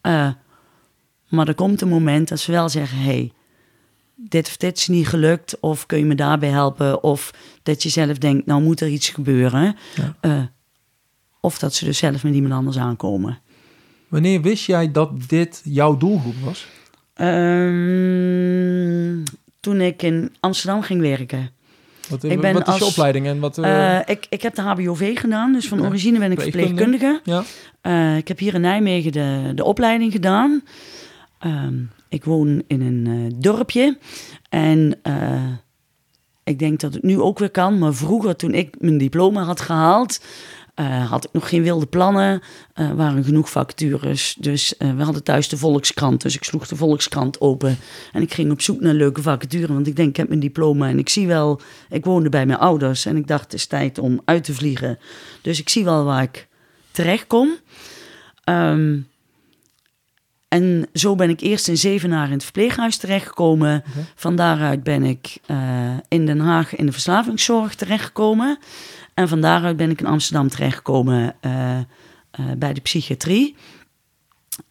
[0.00, 0.28] Eh,
[1.28, 3.32] maar er komt een moment dat ze wel zeggen: hey,
[4.14, 7.02] dit of dit is niet gelukt, of kun je me daarbij helpen?
[7.02, 9.76] Of dat je zelf denkt: nou moet er iets gebeuren.
[9.94, 10.16] Ja.
[10.20, 10.42] Eh,
[11.40, 13.38] of dat ze dus zelf met iemand anders aankomen.
[14.08, 16.66] Wanneer wist jij dat dit jouw doelgroep was?
[17.92, 19.22] Ehm,
[19.60, 21.50] toen ik in Amsterdam ging werken.
[22.08, 23.58] Wat, Ik ben wat is je als- opleiding en wat...
[23.58, 27.20] eh, Eh, ik, ik heb de HBOV gedaan, dus van Ja, origine ben ik verpleegkundige.
[27.24, 27.42] ja?
[27.80, 30.62] Eh, ik heb hier in Nijmegen de, de opleiding gedaan.
[31.38, 31.74] Ehm,
[32.08, 33.98] ik woon in een dorpje.
[34.48, 35.00] En
[36.44, 37.78] ik denk dat het nu ook weer kan.
[37.78, 40.20] Maar vroeger, toen ik mijn diploma had gehaald,
[40.74, 42.42] eh, had ik nog geen wilde plannen.
[42.74, 44.36] Er waren genoeg vacatures.
[44.40, 46.22] Dus eh, we hadden thuis de Volkskrant.
[46.22, 47.78] Dus ik sloeg de Volkskrant open.
[48.12, 49.68] En ik ging op zoek naar leuke vacatures.
[49.68, 51.60] Want ik denk, ik heb mijn diploma en ik zie wel...
[51.90, 54.98] Ik woonde bij mijn ouders en ik dacht, het is tijd om uit te vliegen.
[55.40, 56.48] Dus ik zie wel waar ik
[56.90, 57.50] terecht kom.
[58.44, 58.98] Ehm,
[60.48, 63.82] en zo ben ik eerst in Zevenaar in het verpleeghuis terechtgekomen.
[64.14, 68.58] Van daaruit ben ik eh, in Den Haag in de verslavingszorg terechtgekomen.
[69.14, 71.84] En van daaruit ben ik in Amsterdam terechtgekomen eh, eh,
[72.58, 73.56] bij de psychiatrie.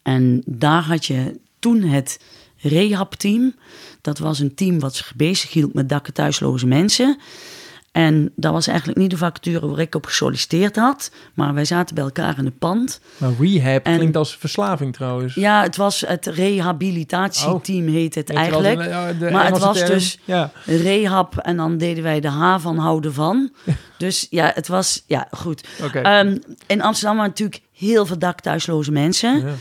[0.02, 2.20] En daar had je toen het
[2.58, 3.56] rehab-team.
[4.02, 7.18] Dat was een team wat zich bezighield met dakken thuisloze mensen.
[7.92, 11.12] En dat was eigenlijk niet de vacature waar ik op gesolliciteerd had.
[11.34, 13.02] Maar wij zaten bij elkaar in het pand.
[13.18, 15.36] Maar rehab En- klinkt als verslaving trouwens.
[15.36, 18.80] Ja, het was het rehabilitatieteam heet het eigenlijk.
[18.84, 19.90] de- de Maar het was term.
[19.92, 23.52] dus- Ja, Rehab en dan deden wij de H van houden van.
[23.98, 25.68] Dus ja, het was, ja, goed.
[25.94, 26.38] Ehm,
[26.68, 29.46] in Amsterdam waren natuurlijk heel veel dakthuisloze mensen.
[29.46, 29.54] Ja.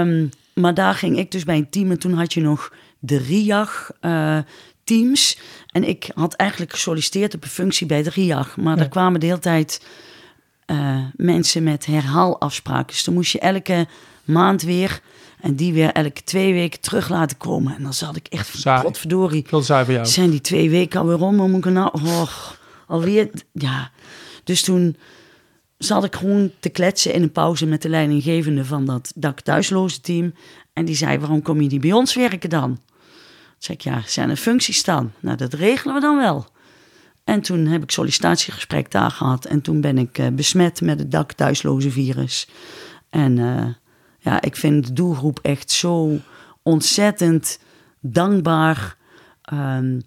[0.00, 3.16] Ehm, maar daar ging ik dus bij een team en toen had je nog de
[3.18, 4.38] RIAG eh,
[4.84, 5.38] teams.
[5.70, 8.56] En ik had eigenlijk gesolliciteerd op een functie bij de RIAG.
[8.56, 8.82] Maar Ja.
[8.82, 9.86] er kwamen de hele tijd
[10.66, 12.86] eh, mensen met herhaalafspraken.
[12.86, 13.86] Dus dan moest je elke
[14.24, 15.00] maand weer
[15.40, 17.76] en die weer elke twee weken terug laten komen.
[17.76, 18.80] En dan zat ik echt van, Saai.
[18.82, 19.44] godverdorie.
[19.48, 20.06] Veel saai voor jou.
[20.06, 21.38] Zijn die twee weken alweer om?
[21.38, 21.88] Hoe moet ik nou...
[21.92, 22.28] Oh,
[22.86, 23.30] alweer...
[23.52, 23.90] Ja.
[24.44, 24.96] Dus toen
[25.78, 30.00] zat ik gewoon te kletsen in een pauze met de leidinggevende van dat dak thuisloze
[30.00, 30.34] team.
[30.72, 32.78] En die zei, waarom kom je niet bij ons werken dan?
[33.60, 35.12] Zei ik, ja, zijn er functies dan?
[35.20, 36.46] Nou, dat regelen we dan wel.
[37.24, 39.44] En toen heb ik sollicitatiegesprek daar gehad.
[39.44, 42.48] En toen ben ik eh, besmet met het dak thuisloze virus.
[43.10, 43.66] En eh,
[44.18, 46.18] ja, ik vind de doelgroep echt zo
[46.62, 47.58] ontzettend
[48.00, 48.96] dankbaar.
[49.42, 50.00] Ehm,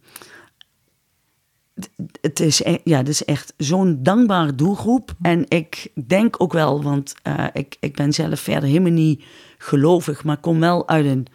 [2.21, 5.13] het is, e- ja, het is echt zo'n dankbare doelgroep.
[5.21, 9.23] En ik denk ook wel, want eh, ik, ik ben zelf verder helemaal niet
[9.57, 11.27] gelovig, maar kom wel uit een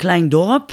[0.00, 0.70] klein dorp.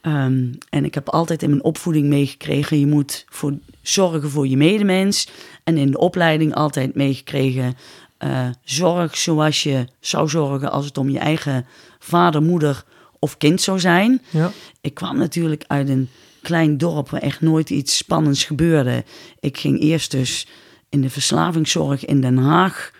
[0.00, 4.56] Ehm, en ik heb altijd in mijn opvoeding meegekregen, je moet voor, zorgen voor je
[4.56, 5.28] medemens.
[5.64, 7.76] En in de opleiding altijd meegekregen,
[8.18, 11.66] eh, zorg zoals je zou zorgen als het om je eigen
[11.98, 12.84] vader, moeder
[13.18, 14.22] of kind zou zijn.
[14.30, 14.50] Ja.
[14.80, 16.08] Ik kwam natuurlijk uit een
[16.42, 19.04] klein dorp waar echt nooit iets spannends gebeurde.
[19.40, 20.46] Ik ging eerst dus
[20.88, 22.90] in de verslavingszorg in Den Haag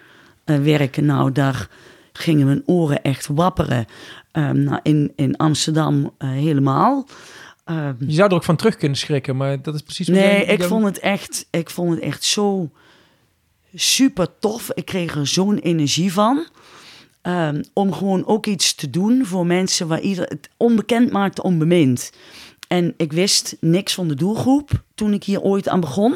[0.45, 1.05] eh, werken.
[1.05, 1.69] Nou, daar
[2.13, 3.87] gingen mijn oren echt wapperen.
[4.33, 7.07] Nou, in, in Amsterdam eh, helemaal.
[7.65, 10.27] Ehm, Je zou er ook van terug kunnen schrikken, maar dat is precies wat Nee,
[10.27, 12.71] jij- ik jij- vond het echt, ik vond het echt zo
[13.75, 14.71] super tof.
[14.75, 16.47] Ik kreeg er zo'n energie van.
[17.23, 22.13] Ehm, om gewoon ook iets te doen voor mensen waar ieder het onbekend maakte onbemind.
[22.69, 26.15] En ik wist niks van de doelgroep toen ik hier ooit aan begon.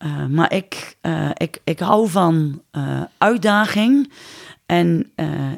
[0.00, 4.12] Eh, maar ik, eh, ik, ik hou van eh, uitdaging.
[4.66, 5.12] En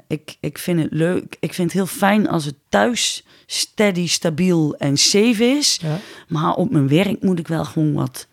[0.06, 1.36] ik, ik vind het leuk.
[1.40, 5.78] Ik vind het heel fijn als het thuis steady, stabiel en safe is.
[5.82, 8.26] Ja, Maar op mijn werk moet ik wel gewoon wat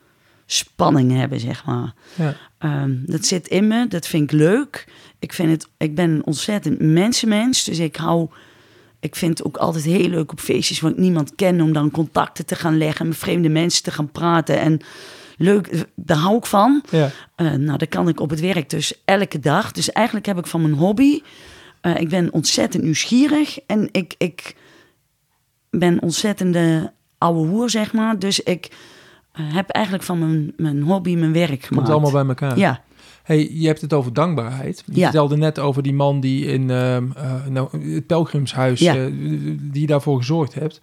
[0.46, 1.94] spanning hebben, zeg maar.
[2.16, 2.36] ja.
[2.58, 4.88] Ehm, dat zit in me, dat vind ik leuk.
[5.20, 8.30] Ik, vind het, ik ben een ontzettend mensenmens, dus ik hou...
[9.00, 11.62] Ik vind het ook altijd heel leuk op feestjes waar ik niemand ken...
[11.62, 14.60] om dan contacten te gaan leggen, met vreemde mensen te gaan praten.
[14.60, 14.82] En
[15.40, 16.82] leuk, daar hou ik van.
[16.90, 17.10] ja.
[17.36, 19.72] Eh, nou, dat kan ik op het werk dus elke dag.
[19.72, 21.22] Dus eigenlijk heb ik van mijn hobby...
[21.82, 24.56] eh, ik ben ontzettend nieuwsgierig en ik, ik
[25.70, 28.20] ben ontzettende ouwe hoer, zeg maar.
[28.20, 28.72] Dus ik
[29.32, 31.68] eh, heb eigenlijk van mijn, mijn hobby mijn werk gemaakt.
[31.76, 32.58] Komt allemaal bij elkaar.
[32.58, 32.82] Ja,
[33.24, 34.84] Hey, je hebt het over dankbaarheid.
[34.86, 35.04] Je Ja.
[35.04, 38.96] vertelde net over die man die in ehm, eh, nou, het pelgrimshuis, Ja.
[38.96, 39.06] eh,
[39.62, 40.80] die je daarvoor gezorgd hebt.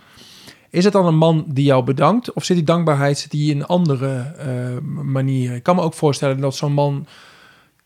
[0.76, 2.32] Is het dan een man die jou bedankt?
[2.32, 5.56] Of zit die dankbaarheid zit die in andere eh, manieren?
[5.56, 7.06] Ik kan me ook voorstellen dat zo'n man...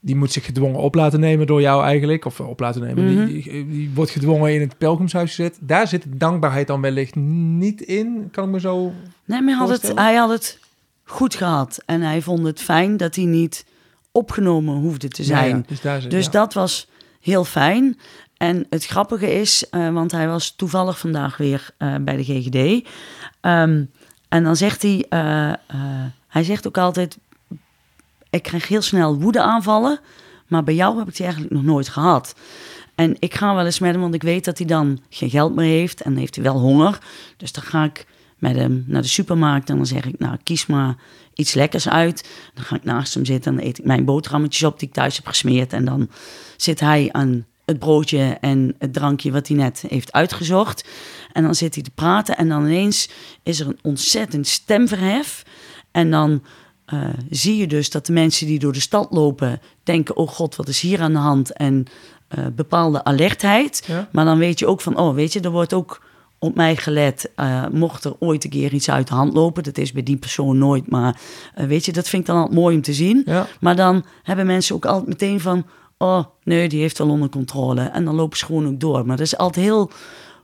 [0.00, 2.24] die moet zich gedwongen op laten nemen door jou eigenlijk.
[2.24, 3.14] Of op laten nemen.
[3.14, 3.26] Mhm.
[3.26, 5.58] die, die wordt gedwongen in het pelgrimshuis gezet.
[5.60, 8.28] Daar zit dankbaarheid dan wellicht niet in.
[8.32, 8.92] Kan ik me zo...
[9.24, 10.58] nee, maar hij had, het, hij had het
[11.04, 11.82] goed gehad.
[11.86, 13.64] En hij vond het fijn dat hij niet
[14.12, 15.48] opgenomen hoefde te zijn.
[15.48, 16.30] Ja, ja, dus daar zit, Dus ja.
[16.30, 16.88] dat was
[17.20, 17.98] heel fijn.
[18.40, 22.88] En het grappige is, eh, want hij was toevallig vandaag weer eh, bij de GGD.
[23.40, 23.84] Ehm,
[24.28, 25.52] en dan zegt hij, eh,
[26.28, 27.18] hij zegt ook altijd,
[28.30, 30.00] ik krijg heel snel woedeaanvallen,
[30.46, 32.34] maar bij jou heb ik die eigenlijk nog nooit gehad.
[32.94, 35.54] En ik ga wel eens met hem, want ik weet dat hij dan geen geld
[35.54, 36.98] meer heeft en heeft hij wel honger.
[37.36, 38.06] Dus dan ga ik
[38.38, 40.96] met hem naar de supermarkt en dan zeg ik, nou kies maar
[41.34, 42.28] iets lekkers uit.
[42.54, 44.94] Dan ga ik naast hem zitten en dan eet ik mijn boterhammetjes op die ik
[44.94, 45.72] thuis heb gesmeerd.
[45.72, 46.10] En dan
[46.56, 50.88] zit hij aan het broodje en het drankje wat hij net heeft uitgezocht.
[51.32, 53.08] En dan zit hij te praten en dan ineens
[53.42, 55.44] is er een ontzettend stemverhef.
[55.90, 56.42] En dan
[56.84, 57.00] eh,
[57.30, 60.68] zie je dus dat de mensen die door de stad lopen denken: oh god, wat
[60.68, 61.52] is hier aan de hand?
[61.52, 61.86] En
[62.28, 63.84] eh, bepaalde alertheid.
[63.86, 64.08] Ja.
[64.12, 66.02] Maar dan weet je ook van: oh, weet je, er wordt ook
[66.38, 67.30] op mij gelet.
[67.34, 70.16] eh, mocht er ooit een keer iets uit de hand lopen, dat is bij die
[70.16, 71.20] persoon nooit, maar
[71.54, 73.22] weet je, dat vind ik dan altijd mooi om te zien.
[73.26, 73.46] Ja.
[73.60, 75.66] Maar dan hebben mensen ook altijd meteen van:
[76.02, 77.80] oh nee, die heeft wel onder controle.
[77.82, 79.06] En dan lopen ze gewoon ook door.
[79.06, 79.90] Maar dat is altijd heel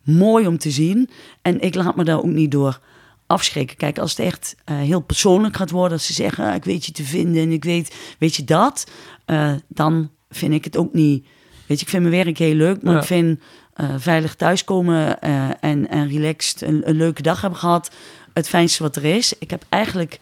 [0.03, 1.11] mooi om te zien.
[1.43, 2.81] En ik laat me daar ook niet door
[3.27, 3.77] afschrikken.
[3.77, 6.87] Kijk, als het echt eh, heel persoonlijk gaat worden, als ze zeggen: ah, ik weet
[6.87, 8.87] je te vinden en ik weet, weet je dat,
[9.25, 11.27] eh, dan vind ik het ook niet.
[11.67, 13.01] Weet je, ik vind mijn werk heel leuk, maar Ja.
[13.01, 13.41] ik vind
[13.75, 15.21] eh, veilig thuiskomen
[15.61, 17.91] en, en relaxed een, een leuke dag hebben gehad
[18.33, 19.39] het fijnste wat er is.
[19.39, 20.21] Ik heb eigenlijk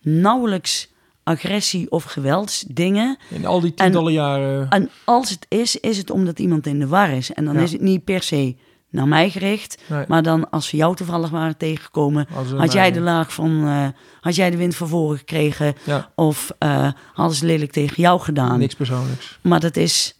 [0.00, 0.88] nauwelijks
[1.26, 3.18] agressie of geweldsdingen.
[3.30, 4.68] In al die tientallen jaren.
[4.68, 7.32] En als het is, is het omdat iemand in de war is.
[7.32, 7.60] En dan Ja.
[7.60, 8.56] is het niet per se
[8.90, 9.82] naar mij gericht.
[9.86, 10.04] Nee.
[10.08, 13.86] Maar dan als we jou toevallig waren tegengekomen, had jij de laag van, eh,
[14.20, 15.74] had jij de wind van voren gekregen?
[15.84, 18.58] Ja, Of eh, hadden ze lelijk tegen jou gedaan?
[18.58, 19.38] niks persoonlijks.
[19.42, 20.18] Maar dat is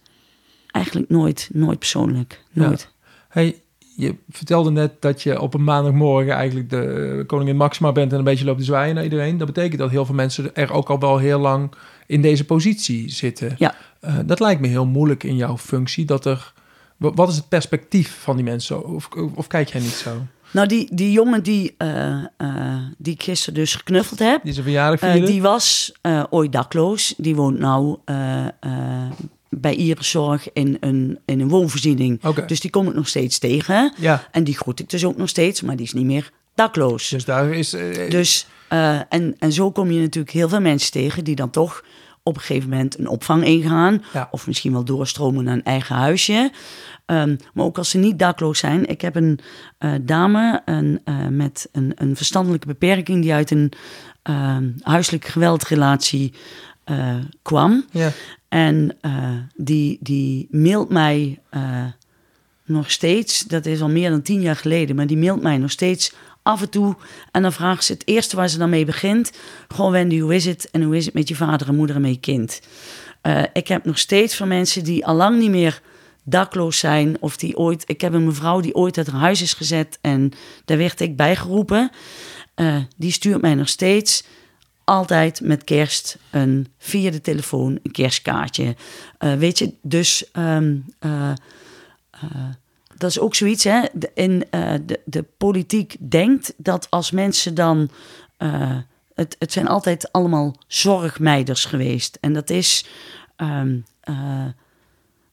[0.71, 2.43] eigenlijk nooit, nooit persoonlijk.
[2.51, 2.91] Nooit.
[3.29, 3.61] Hey,
[3.99, 8.17] je vertelde net dat je op een maandagmorgen eigenlijk de eh, koningin Maxima bent en
[8.17, 9.37] een beetje loopt te zwaaien naar iedereen.
[9.37, 11.71] Dat betekent dat heel veel mensen er ook al wel heel lang
[12.07, 13.55] in deze positie zitten.
[13.57, 13.75] Ja.
[13.99, 16.05] Eh, dat lijkt me heel moeilijk in jouw functie.
[16.05, 16.53] Dat er,
[16.97, 18.85] wa- wat is het perspectief van die mensen?
[18.85, 20.11] Of, of, kijk jij niet zo?
[20.51, 22.23] Nou, die, die jongen die, eh,
[22.97, 25.93] die ik gisteren dus geknuffeld heb, Die is een verjaardag die was
[26.29, 27.13] ooit dakloos.
[27.17, 27.97] Die woont nou
[29.49, 32.21] bij Ierenzorg in een, in een woonvoorziening.
[32.47, 33.93] Dus die kom ik nog steeds tegen.
[33.97, 37.09] Ja, En die groet ik dus ook nog steeds, maar die is niet meer dakloos.
[37.09, 37.73] dus daar is...
[37.73, 41.49] eh, Dus, eh, en, en zo kom je natuurlijk heel veel mensen tegen die dan
[41.49, 41.83] toch
[42.23, 44.03] op een gegeven moment een opvang ingaan.
[44.13, 44.27] Ja.
[44.31, 46.51] Of misschien wel doorstromen naar een eigen huisje.
[47.05, 48.85] Ehm, maar ook als ze niet dakloos zijn.
[48.85, 49.39] Ik heb een
[49.77, 53.71] eh, dame een, met een, een verstandelijke beperking die uit een
[54.23, 56.33] ehm, huiselijke geweldrelatie
[57.41, 57.85] kwam.
[57.91, 58.11] ja.
[58.49, 61.85] En eh, die, die mailt mij eh,
[62.65, 65.71] nog steeds, dat is al meer dan tien jaar geleden, maar die mailt mij nog
[65.71, 66.13] steeds
[66.47, 66.95] af en toe.
[67.31, 69.31] En dan vraagt ze het eerste waar ze dan mee begint:
[69.67, 70.69] Gewoon Wendy, hoe is het?
[70.71, 72.61] En hoe is het met je vader en moeder en met je kind?
[73.21, 75.81] Eh, ik heb nog steeds van mensen die al lang niet meer
[76.23, 77.17] dakloos zijn.
[77.19, 77.83] Of die ooit.
[77.85, 80.31] Ik heb een mevrouw die ooit uit haar huis is gezet en
[80.65, 81.91] daar werd ik bijgeroepen.
[82.55, 84.23] Eh, die stuurt mij nog steeds
[84.87, 88.75] altijd met kerst een, via de telefoon een kerstkaartje.
[89.17, 91.29] Eh, weet je, dus ehm, eh,
[92.11, 92.19] eh,
[92.97, 93.63] dat is ook zoiets.
[93.63, 93.81] Hè?
[93.93, 94.43] De, in,
[94.85, 97.89] de, de politiek denkt dat als mensen dan.
[99.13, 102.17] het, het zijn altijd allemaal zorgmeiders geweest.
[102.21, 102.85] En dat is.
[103.35, 104.45] ehm, eh,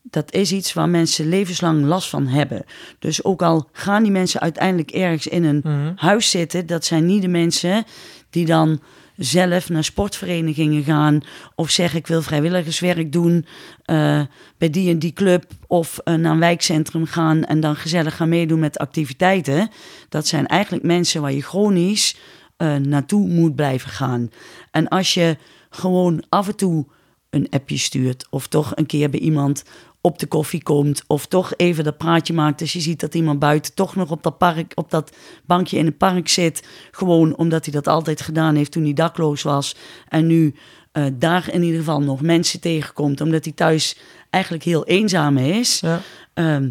[0.02, 2.64] dat is iets waar mensen levenslang last van hebben.
[2.98, 5.92] Dus ook al gaan die mensen uiteindelijk ergens in een Mhm.
[5.96, 7.84] huis zitten, dat zijn niet de mensen
[8.30, 8.80] die dan
[9.16, 11.20] zelf naar sportverenigingen gaan
[11.54, 13.46] of zeggen ik wil vrijwilligerswerk doen
[13.84, 14.20] eh,
[14.58, 18.28] bij die en die club of eh, naar een wijkcentrum gaan en dan gezellig gaan
[18.28, 19.70] meedoen met activiteiten.
[20.08, 22.16] Dat zijn eigenlijk mensen waar je chronisch
[22.56, 24.30] eh, naartoe moet blijven gaan.
[24.70, 25.36] En als je
[25.70, 26.86] gewoon af en toe
[27.30, 29.64] een appje stuurt of toch een keer bij iemand
[30.04, 33.38] op de koffie komt of toch even dat praatje maakt als je ziet dat iemand
[33.38, 37.64] buiten toch nog op dat park op dat bankje in het park zit gewoon omdat
[37.64, 39.76] hij dat altijd gedaan heeft toen hij dakloos was
[40.08, 40.54] en nu
[40.92, 43.96] eh, daar in ieder geval nog mensen tegenkomt omdat hij thuis
[44.30, 46.00] eigenlijk heel eenzaam is Ja.
[46.34, 46.70] Ehm,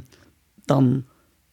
[0.66, 1.04] dan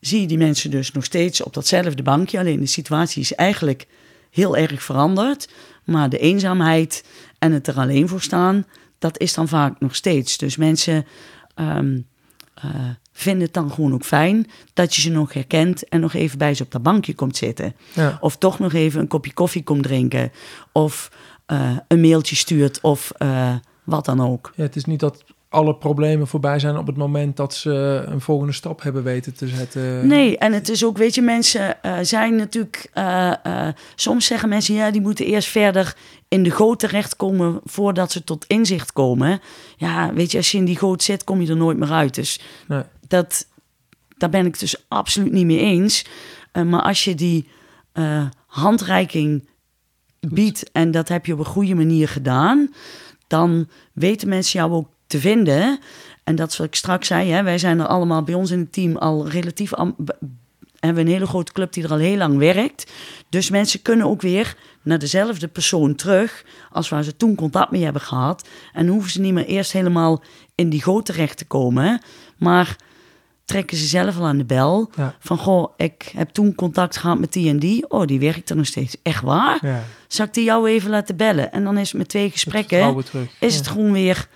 [0.01, 2.39] zie je die mensen dus nog steeds op datzelfde bankje.
[2.39, 3.87] Alleen de situatie is eigenlijk
[4.31, 5.49] heel erg veranderd.
[5.85, 7.05] Maar de eenzaamheid
[7.39, 8.67] en het er alleen voor staan,
[8.99, 10.39] dat is dan vaak nog steeds.
[10.39, 11.07] Dus mensen
[11.55, 16.39] eh, vinden het dan gewoon ook fijn dat je ze nog herkent en nog even
[16.39, 17.75] bij ze op dat bankje komt zitten.
[17.95, 18.19] Ja.
[18.21, 20.33] Of toch nog even een kopje koffie komt drinken.
[20.73, 21.11] Of
[21.47, 24.53] eh, een mailtje stuurt of eh, wat dan ook.
[24.57, 28.21] Ja, het is niet dat alle problemen voorbij zijn op het moment dat ze een
[28.21, 30.07] volgende stap hebben weten te zetten.
[30.07, 32.91] Nee, en het is ook, weet je, mensen eh, zijn natuurlijk.
[32.93, 35.97] eh, eh, soms zeggen mensen ja, die moeten eerst verder
[36.29, 39.41] in de goot terechtkomen voordat ze tot inzicht komen.
[39.77, 42.15] Ja, weet je, als je in die goot zit, kom je er nooit meer uit.
[42.15, 42.83] Dus Nee.
[43.09, 43.47] dat,
[44.19, 46.05] daar ben ik dus absoluut niet mee eens.
[46.53, 47.49] Maar als je die
[48.47, 49.49] handreiking
[50.21, 52.75] biedt en dat heb je op een goede manier gedaan,
[53.27, 55.79] dan weten mensen jou ook te vinden.
[56.25, 58.59] En dat is wat ik straks zei, hè, wij zijn er allemaal bij ons in
[58.59, 59.71] het team al relatief.
[60.81, 62.91] hebben een hele grote club die er al heel lang werkt.
[63.29, 67.85] Dus mensen kunnen ook weer naar dezelfde persoon terug als waar ze toen contact mee
[67.85, 68.49] hebben gehad.
[68.73, 70.23] En hoeven ze niet meer eerst helemaal
[70.55, 72.01] in die goot terecht te komen.
[72.39, 72.77] Maar
[73.45, 74.91] trekken ze zelf al aan de bel.
[74.97, 75.15] Ja.
[75.19, 77.91] Van, goh, ik heb toen contact gehad met die en die.
[77.91, 78.97] Oh, die werkt er nog steeds.
[79.03, 79.59] Echt waar?
[79.67, 81.53] Ja, Zal ik die jou even laten bellen?
[81.53, 82.79] En dan is het met twee gesprekken,
[83.41, 83.59] is Ja.
[83.59, 84.29] het gewoon weer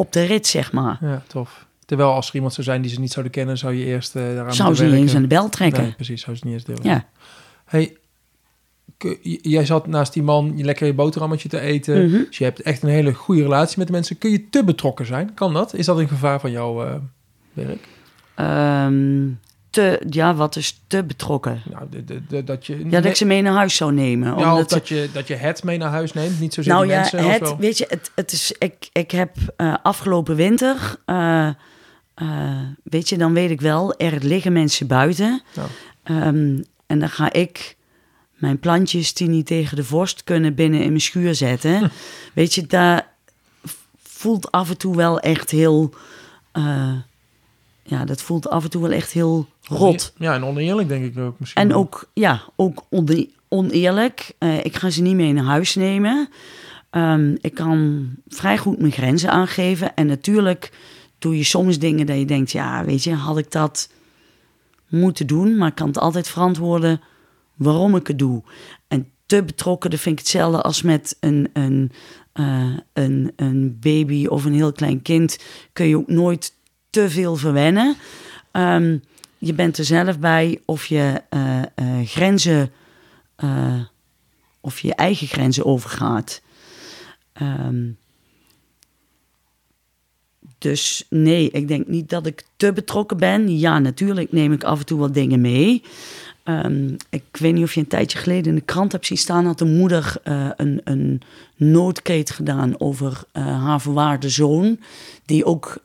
[0.00, 0.98] op de rit, zeg maar.
[1.00, 1.66] Ja, tof.
[1.84, 4.22] Terwijl als er iemand zou zijn die ze niet zouden kennen, zou je eerst eh
[4.22, 5.82] daaraan Zou ze niet eens aan de bel trekken?
[5.82, 7.08] Nee, precies, zou ze niet eens deel Ja.
[7.64, 7.96] Hey,
[9.42, 12.06] jij zat naast die man je lekker je boterhammetje te eten.
[12.06, 12.24] Mhm.
[12.24, 14.18] Dus je hebt echt een hele goede relatie met de mensen.
[14.18, 15.34] Kun je te betrokken zijn?
[15.34, 15.74] Kan dat?
[15.74, 16.94] Is dat een gevaar van jouw eh,
[17.52, 17.88] werk?
[18.34, 19.28] Ehm,
[19.70, 21.62] te, ja, wat is te betrokken?
[21.70, 22.78] Nou, de, de, dat je...
[22.78, 24.38] Ja, dat ik ze mee naar huis zou nemen.
[24.38, 26.40] Ja, of dat je, dat je het mee naar huis neemt.
[26.40, 27.30] Niet zozeer nou ja, mensen.
[27.30, 31.48] het, weet je, het, het is, ik, ik heb eh, afgelopen winter, eh,
[32.14, 35.42] eh, weet je, dan weet ik wel, er liggen mensen buiten.
[35.52, 35.66] Ja.
[36.02, 37.76] Ehm, en dan ga ik
[38.34, 41.90] mijn plantjes die niet tegen de vorst kunnen binnen in mijn schuur zetten.
[42.34, 43.08] Weet je, daar
[44.02, 45.94] voelt af en toe wel echt heel,
[47.90, 50.12] ja, dat voelt af en toe wel echt heel rot.
[50.16, 51.62] Ja, en oneerlijk denk ik ook misschien.
[51.62, 51.76] En wel.
[51.78, 54.32] ook, ja, ook one- oneerlijk.
[54.38, 56.28] Eh, ik ga ze niet mee naar huis nemen.
[56.90, 59.94] Ehm, ik kan vrij goed mijn grenzen aangeven.
[59.94, 60.72] En natuurlijk
[61.18, 62.52] doe je soms dingen dat je denkt...
[62.52, 63.90] ja, weet je, had ik dat
[64.88, 65.56] moeten doen?
[65.56, 67.00] Maar ik kan het altijd verantwoorden
[67.54, 68.42] waarom ik het doe.
[68.88, 71.92] En te betrokken, dat vind ik hetzelfde als met een, een,
[72.32, 75.38] eh, een, een baby of een heel klein kind...
[75.72, 76.52] kun je ook nooit
[76.90, 77.96] te veel verwennen.
[78.50, 78.98] Ehm,
[79.38, 82.72] je bent er zelf bij of je eh, eh, grenzen,
[83.36, 83.80] eh,
[84.60, 86.42] of je eigen grenzen overgaat.
[87.32, 87.88] Ehm,
[90.58, 93.58] dus nee, ik denk niet dat ik te betrokken ben.
[93.58, 95.82] Ja, natuurlijk neem ik af en toe wat dingen mee.
[96.44, 99.46] Ehm, ik weet niet of je een tijdje geleden in de krant hebt zien staan...
[99.46, 101.22] had een moeder eh, een, een
[101.56, 104.78] noodkreet gedaan over eh, haar verwaarde zoon.
[105.24, 105.82] Die ook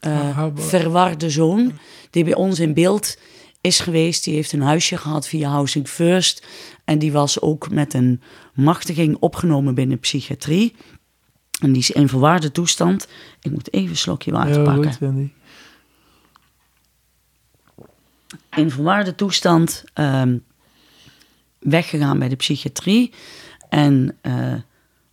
[0.56, 1.72] verwarde zoon,
[2.10, 3.18] die bij ons in beeld
[3.62, 4.24] is geweest.
[4.24, 6.46] Die heeft een huisje gehad via Housing First.
[6.84, 8.22] En die was ook met een
[8.54, 10.76] machtiging opgenomen binnen psychiatrie.
[11.62, 13.08] En die is in verwaarde toestand.
[13.42, 14.94] Ik moet even een slokje water Heel pakken.
[14.94, 15.30] goed.
[18.56, 20.38] In verwaarde toestand ehm,
[21.60, 23.14] weggegaan bij de psychiatrie.
[23.70, 24.54] En eh,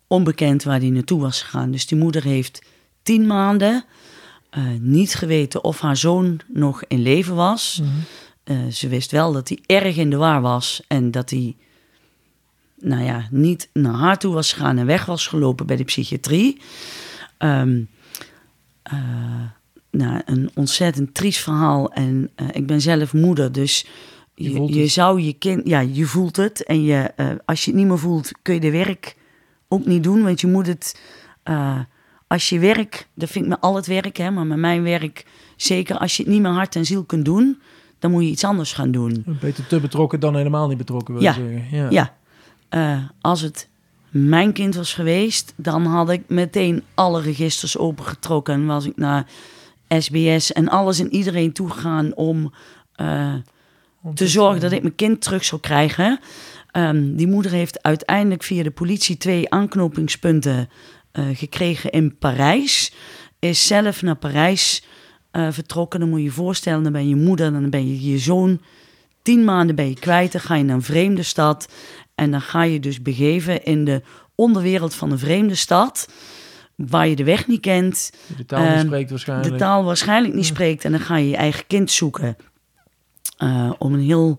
[0.07, 1.71] onbekend waar hij naartoe was gegaan.
[1.71, 2.63] Dus die moeder heeft
[3.03, 3.85] tien maanden
[4.51, 7.81] eh, niet geweten of haar zoon nog in leven was.
[7.83, 7.91] Mhm.
[8.45, 11.57] Eh, ze wist wel dat hij erg in de war was en dat hij
[12.79, 16.61] nou ja, niet naar haar toe was gegaan en weg was gelopen bij de psychiatrie.
[17.39, 17.83] Ehm,
[18.83, 18.95] eh,
[19.93, 21.93] nou, een ontzettend triest verhaal.
[21.93, 23.87] En eh, ik ben zelf moeder, dus
[24.35, 26.65] Je je, zou je kind, ja, je voelt het.
[26.65, 29.17] En je, eh, als je het niet meer voelt, kun je de werk
[29.69, 31.01] ook niet doen, want je moet het.
[31.43, 31.79] eh,
[32.27, 35.27] als je werk, dat vind ik met al het werk, hè, maar met mijn werk
[35.57, 37.61] zeker, als je het niet meer hart en ziel kunt doen,
[37.99, 39.25] dan moet je iets anders gaan doen.
[39.41, 41.33] Beter te betrokken dan helemaal niet betrokken, wil Ja.
[41.33, 41.91] zeggen.
[41.91, 42.15] Ja.
[42.71, 43.69] Ja, als het
[44.11, 48.55] mijn kind was geweest, dan had ik meteen alle registers opengetrokken.
[48.55, 49.27] En was ik naar
[50.01, 52.53] SBS en alles en iedereen toegegaan om
[52.95, 53.35] eh,
[54.03, 56.21] Om te zorgen dat ik mijn kind terug zou krijgen.
[56.71, 60.69] Ehm, die moeder heeft uiteindelijk via de politie twee aanknopingspunten
[61.13, 62.93] eh, gekregen in Parijs.
[63.39, 64.85] Is zelf naar Parijs
[65.31, 66.01] eh, vertrokken.
[66.01, 68.61] Dan moet je je voorstellen, dan ben je moeder, dan ben je je zoon.
[69.23, 71.69] Tien maanden ben je kwijt, dan ga je naar een vreemde stad.
[72.15, 74.03] En dan ga je dus begeven in de
[74.35, 76.09] onderwereld van een vreemde stad.
[76.89, 79.51] Waar je de weg niet kent, De taal die Ehm, spreekt waarschijnlijk.
[79.51, 80.85] de taal waarschijnlijk niet spreekt.
[80.85, 82.37] En dan ga je je eigen kind zoeken.
[83.37, 84.39] Eh, om een heel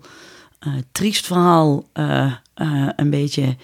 [0.59, 2.33] eh, triest verhaal eh,
[2.95, 3.55] een beetje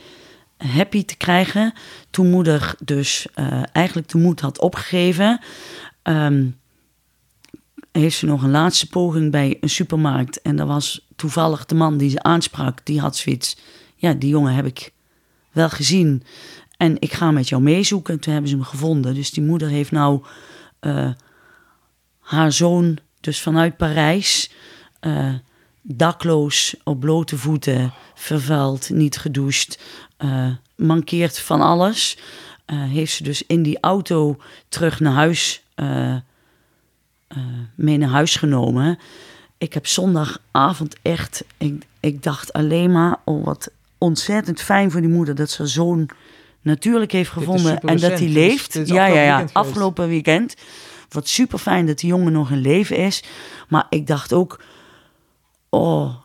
[0.57, 1.73] happy te krijgen.
[2.09, 3.27] Toen moeder dus
[3.71, 5.39] eigenlijk de moed had opgegeven...
[6.01, 6.47] ehm,
[7.91, 10.41] heeft ze nog een laatste poging bij een supermarkt.
[10.41, 12.85] En dat was toevallig de man die ze aansprak.
[12.85, 13.57] Die had zoiets...
[13.95, 14.91] Ja, die jongen heb ik
[15.51, 16.23] wel gezien.
[16.79, 18.13] En ik ga met jou meezoeken.
[18.13, 19.13] En toen hebben ze hem gevonden.
[19.13, 20.23] Dus die moeder heeft nou...
[20.79, 21.09] eh,
[22.19, 24.51] haar zoon dus vanuit Parijs,
[24.99, 25.33] eh,
[25.81, 29.79] dakloos, op blote voeten, vervuild, niet gedoucht,
[30.17, 32.17] eh, mankeert van alles.
[32.71, 34.37] Heeft ze dus in die auto
[34.69, 35.63] terug naar huis,
[37.75, 38.99] mee naar huis genomen.
[39.57, 45.09] Ik heb zondagavond echt, ik, ik dacht alleen maar, oh wat ontzettend fijn voor die
[45.09, 46.09] moeder dat ze zo'n
[46.69, 48.73] natuurlijk heeft gevonden en dat hij Dit is- leeft.
[48.73, 50.55] dit is ja, ja, ja, weekend afgelopen weekend.
[51.09, 53.23] Wat super fijn dat die jongen nog in leven is.
[53.67, 54.59] Maar ik dacht ook,
[55.69, 56.15] oh,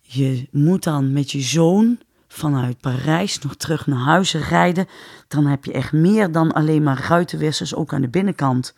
[0.00, 1.98] je moet dan met je zoon
[2.28, 4.86] vanuit Parijs nog terug naar huis rijden.
[5.28, 8.74] Dan heb je echt meer dan alleen maar ruitenwissers ook aan de binnenkant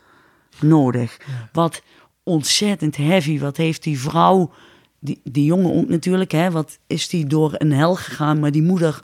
[0.61, 1.17] nodig.
[1.53, 1.83] Wat
[2.23, 3.39] ontzettend heavy.
[3.39, 4.53] Wat heeft die vrouw,
[4.99, 8.63] die, die jongen ook natuurlijk, hè, wat is die door een hel gegaan, maar die
[8.63, 9.03] moeder,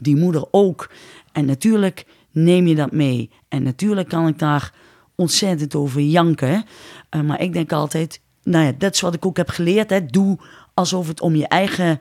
[0.00, 0.90] die moeder ook.
[1.32, 3.30] En natuurlijk neem je dat mee.
[3.48, 4.72] En natuurlijk kan ik daar
[5.14, 6.64] ontzettend over janken.
[7.08, 9.90] Eh, maar ik denk altijd, nou ja, dat is wat ik ook heb geleerd.
[9.90, 10.06] Hè.
[10.06, 10.38] Doe
[10.74, 12.00] alsof het om je eigen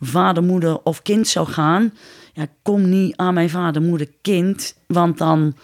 [0.00, 1.92] vader, moeder of kind zou gaan.
[2.32, 4.76] Ja, kom niet aan mijn vader, moeder, kind.
[4.86, 5.56] Want dan,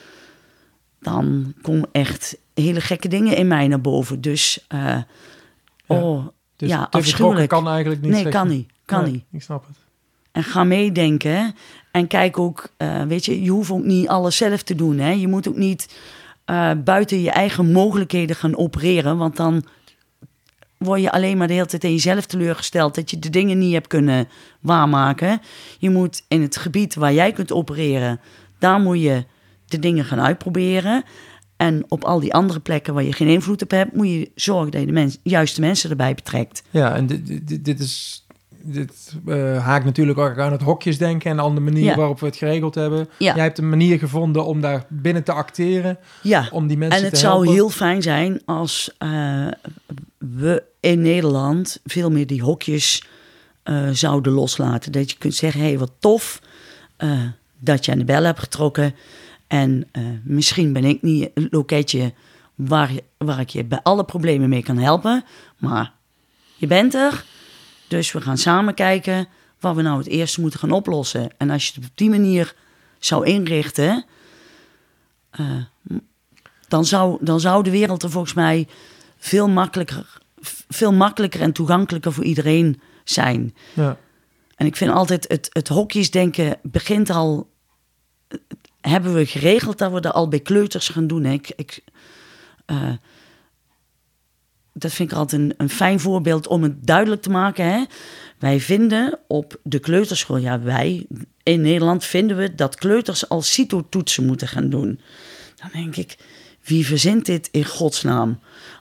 [1.01, 4.21] dan komen echt hele gekke dingen in mij naar boven.
[4.21, 4.99] Dus, eh,
[5.87, 6.27] oh,
[6.57, 7.49] Dus ja, afschuwelijk.
[7.49, 8.11] kan eigenlijk niet.
[8.11, 8.73] nee, kan niet.
[8.85, 9.25] Kan Nee, niet.
[9.33, 9.84] Ik snap het.
[10.35, 11.55] En ga meedenken.
[11.91, 14.99] En kijk ook, eh, weet je, je hoeft ook niet alles zelf te doen.
[14.99, 15.11] Hè?
[15.11, 15.97] Je moet ook niet
[16.45, 19.17] eh, buiten je eigen mogelijkheden gaan opereren.
[19.17, 19.65] Want dan
[20.79, 23.73] word je alleen maar de hele tijd in jezelf teleurgesteld dat je de dingen niet
[23.73, 24.29] hebt kunnen
[24.61, 25.41] waarmaken.
[25.79, 28.21] Je moet in het gebied waar jij kunt opereren,
[28.59, 29.25] daar moet je
[29.67, 31.05] de dingen gaan uitproberen.
[31.57, 34.71] En op al die andere plekken waar je geen invloed op hebt, moet je zorgen
[34.71, 36.63] dat je de juiste mensen erbij betrekt.
[36.71, 38.24] Ja, en dit, dit, dit is.
[38.67, 41.97] Dit eh, haakt natuurlijk ook aan het hokjesdenken en de andere manier Ja.
[41.97, 43.09] waarop we het geregeld hebben.
[43.19, 43.35] Ja.
[43.35, 46.49] Jij hebt een manier gevonden om daar binnen te acteren, Ja.
[46.51, 49.47] om die mensen En het te zou heel fijn zijn als eh,
[50.19, 53.05] we in Nederland veel meer die hokjes
[53.63, 54.93] eh, zouden loslaten.
[54.93, 56.41] Dat je kunt zeggen, hé, hey, wat tof
[57.59, 58.95] dat je aan de bel hebt getrokken.
[59.47, 59.89] En
[60.25, 62.13] misschien ben ik niet een loketje
[62.55, 65.25] waar, waar ik je bij alle problemen mee kan helpen.
[65.59, 65.93] Maar
[66.57, 67.25] je bent er,
[67.95, 69.29] dus we gaan samen kijken
[69.61, 71.31] wat we nou het eerste moeten gaan oplossen.
[71.37, 72.55] En als je het op die manier
[72.99, 74.05] zou inrichten...
[75.31, 75.51] eh,
[76.69, 78.69] dan zou, dan zou de wereld er volgens mij
[79.19, 80.19] veel makkelijker,
[80.69, 83.55] veel makkelijker en toegankelijker voor iedereen zijn.
[83.73, 83.97] Ja.
[84.57, 87.51] En ik vind altijd het, het hokjesdenken begint al.
[88.81, 91.25] Hebben we geregeld dat we dat al bij kleuters gaan doen?
[91.25, 91.33] hè?
[91.33, 91.85] Ik, ik,
[92.67, 92.93] eh,
[94.75, 97.65] dat vind ik altijd een, een fijn voorbeeld om het duidelijk te maken.
[97.65, 97.85] Hè?
[98.39, 101.07] Wij vinden op de kleuterschool, ja, wij
[101.43, 105.01] in Nederland vinden we dat kleuters al CITO-toetsen moeten gaan doen.
[105.57, 106.17] Dan denk ik,
[106.65, 108.39] wie verzint dit in godsnaam?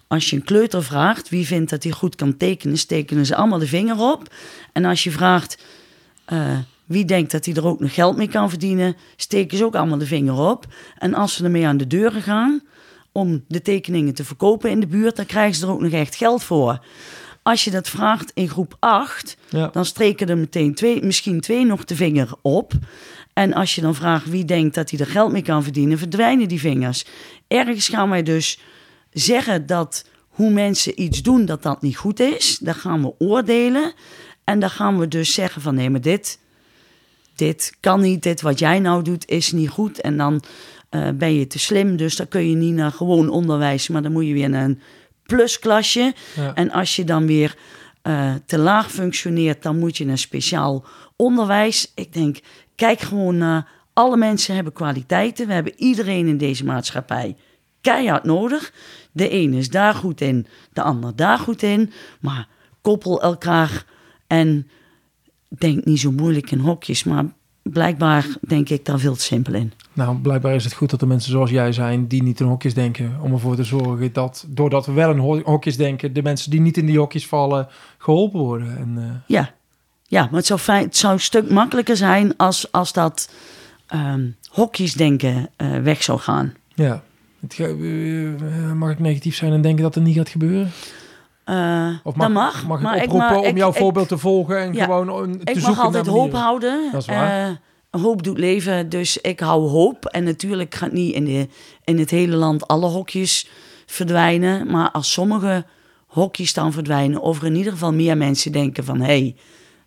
[0.07, 3.59] Als je een kleuter vraagt wie vindt dat hij goed kan tekenen, tekenen ze allemaal
[3.59, 4.33] de vinger op.
[4.73, 5.63] En als je vraagt
[6.25, 9.75] eh, wie denkt dat hij er ook nog geld mee kan verdienen, steken ze ook
[9.75, 10.65] allemaal de vinger op.
[10.97, 12.61] En als ze ermee aan de deuren gaan
[13.13, 16.15] om de tekeningen te verkopen in de buurt, dan krijgen ze er ook nog echt
[16.15, 16.79] geld voor.
[17.43, 19.67] Als je dat vraagt in groep 8, Ja.
[19.71, 22.73] dan streken er meteen twee, misschien twee nog de vinger op.
[23.33, 26.47] En als je dan vraagt wie denkt dat hij er geld mee kan verdienen, verdwijnen
[26.47, 27.05] die vingers.
[27.47, 28.59] Ergens gaan wij dus
[29.11, 32.57] zeggen dat hoe mensen iets doen, dat dat niet goed is.
[32.61, 33.93] Dan gaan we oordelen.
[34.43, 36.39] En dan gaan we dus zeggen van nee, maar dit,
[37.35, 38.23] dit kan niet.
[38.23, 40.01] Dit wat jij nou doet is niet goed.
[40.01, 40.43] En dan
[40.93, 43.87] eh, ben je te slim, dus dan kun je niet naar gewoon onderwijs.
[43.87, 44.81] Maar dan moet je weer naar een
[45.23, 46.13] plusklasje.
[46.35, 46.53] Ja.
[46.53, 47.55] En als je dan weer
[48.01, 50.85] eh, te laag functioneert, dan moet je naar speciaal
[51.15, 51.91] onderwijs.
[51.95, 52.39] Ik denk,
[52.75, 55.47] kijk gewoon naar alle mensen hebben kwaliteiten.
[55.47, 57.35] We hebben iedereen in deze maatschappij
[57.81, 58.73] keihard nodig.
[59.11, 61.91] De ene is daar goed in, de ander daar goed in.
[62.19, 62.47] Maar
[62.81, 63.85] koppel elkaar
[64.27, 64.69] en
[65.47, 67.03] denk niet zo moeilijk in hokjes.
[67.03, 67.25] Maar
[67.63, 69.73] blijkbaar denk ik daar veel te simpel in.
[69.93, 72.73] Nou, blijkbaar is het goed dat er mensen zoals jij zijn die niet in hokjes
[72.73, 73.17] denken.
[73.21, 76.61] Om ervoor te zorgen dat, doordat we wel in ho- hokjes denken, de mensen die
[76.61, 78.77] niet in die hokjes vallen, geholpen worden.
[78.77, 79.53] En, eh, Ja,
[80.07, 83.31] ja maar het zou, fijn, het zou een stuk makkelijker zijn als, als dat
[83.87, 86.53] ehm hokjesdenken eh, weg zou gaan.
[86.73, 87.03] ja.
[87.39, 90.71] Het, eh, mag ik negatief zijn en denken dat het niet gaat gebeuren?
[92.03, 92.65] Of dat mag.
[92.67, 94.83] mag ik maar oproepen om ik- jouw ik- voorbeeld te volgen en Ja.
[94.83, 96.89] gewoon te Ik zoeken mag altijd hoop houden.
[96.91, 97.49] Dat is waar.
[97.91, 100.05] Eh, hoop doet leven, dus ik hou hoop.
[100.05, 101.47] En natuurlijk gaat niet in, de,
[101.83, 103.47] in het hele land alle hokjes
[103.85, 104.67] verdwijnen.
[104.71, 105.65] Maar als sommige
[106.07, 108.99] hokjes dan verdwijnen, of er in ieder geval meer mensen denken van...
[108.99, 109.35] hé, hey,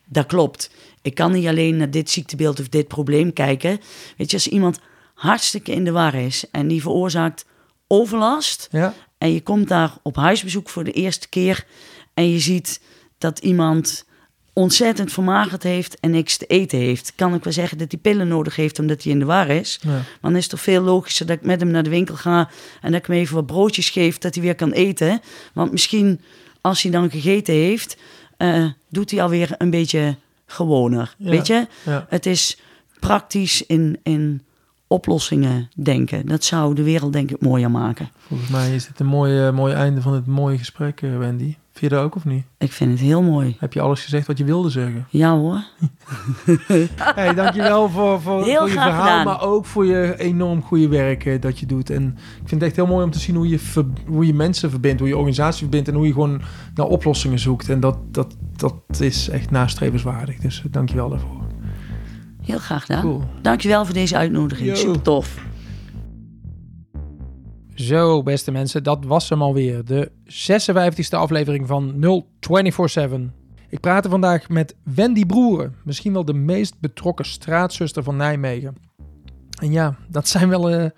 [0.08, 0.70] dat klopt.
[1.02, 3.80] Ik kan niet alleen naar dit ziektebeeld of dit probleem kijken.
[4.16, 4.80] Weet je, als iemand
[5.14, 7.44] hartstikke in de war is en die veroorzaakt
[7.86, 8.68] overlast...
[8.70, 11.64] Ja, En je komt daar op huisbezoek voor de eerste keer.
[12.14, 12.80] En je ziet
[13.18, 14.04] dat iemand
[14.52, 17.12] ontzettend vermagerd heeft en niks te eten heeft.
[17.16, 19.78] Kan ik wel zeggen dat hij pillen nodig heeft omdat hij in de war is.
[19.82, 20.02] Ja.
[20.20, 22.50] Dan is het toch veel logischer dat ik met hem naar de winkel ga
[22.80, 25.20] en dat ik hem even wat broodjes geef, dat hij weer kan eten.
[25.52, 26.20] Want misschien
[26.60, 27.96] als hij dan gegeten heeft,
[28.36, 31.14] eh, doet hij alweer een beetje gewoner.
[31.18, 31.30] Ja.
[31.30, 31.66] Weet je?
[31.84, 32.06] Ja.
[32.08, 32.58] Het is
[33.00, 34.42] praktisch in, in
[34.86, 36.26] oplossingen denken.
[36.26, 38.08] Dat zou de wereld denk ik mooier maken.
[38.26, 41.54] Volgens mij is dit een mooi, mooi einde van het mooie gesprek, eh, Wendy.
[41.72, 42.44] Vind je dat ook of niet?
[42.58, 43.56] Ik vind het heel mooi.
[43.60, 45.06] Heb je alles gezegd wat je wilde zeggen?
[45.10, 45.64] Ja hoor.
[47.14, 49.24] Hey, dankjewel voor, voor, Heel voor je graag verhaal, gedaan.
[49.24, 51.90] maar ook voor je enorm goede werk eh, dat je doet.
[51.90, 52.04] En
[52.42, 54.70] ik vind het echt heel mooi om te zien hoe je, ver- hoe je mensen
[54.70, 56.40] verbindt, hoe je organisatie verbindt en hoe je gewoon
[56.74, 57.68] naar oplossingen zoekt.
[57.68, 60.36] En dat, dat, dat is echt nastrevenswaardig.
[60.38, 61.44] Dus uh, dankjewel daarvoor.
[62.46, 63.02] Heel graag gedaan.
[63.02, 63.22] Cool.
[63.42, 64.68] Dankjewel voor deze uitnodiging.
[64.68, 64.74] Yo.
[64.74, 65.44] Super tof.
[67.74, 69.84] Zo, beste mensen, dat was hem alweer.
[69.84, 73.20] De 56e aflevering van 0247.
[73.68, 78.74] Ik praatte vandaag met Wendy Broeren, misschien wel de meest betrokken straatzuster van Nijmegen.
[79.60, 80.90] En ja, dat zijn wel eh,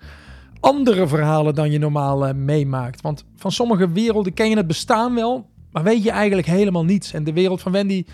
[0.59, 3.01] andere verhalen dan je normaal eh, meemaakt.
[3.01, 7.13] Want van sommige werelden ken je het bestaan wel, maar weet je eigenlijk helemaal niets.
[7.13, 8.05] En de wereld van Wendy,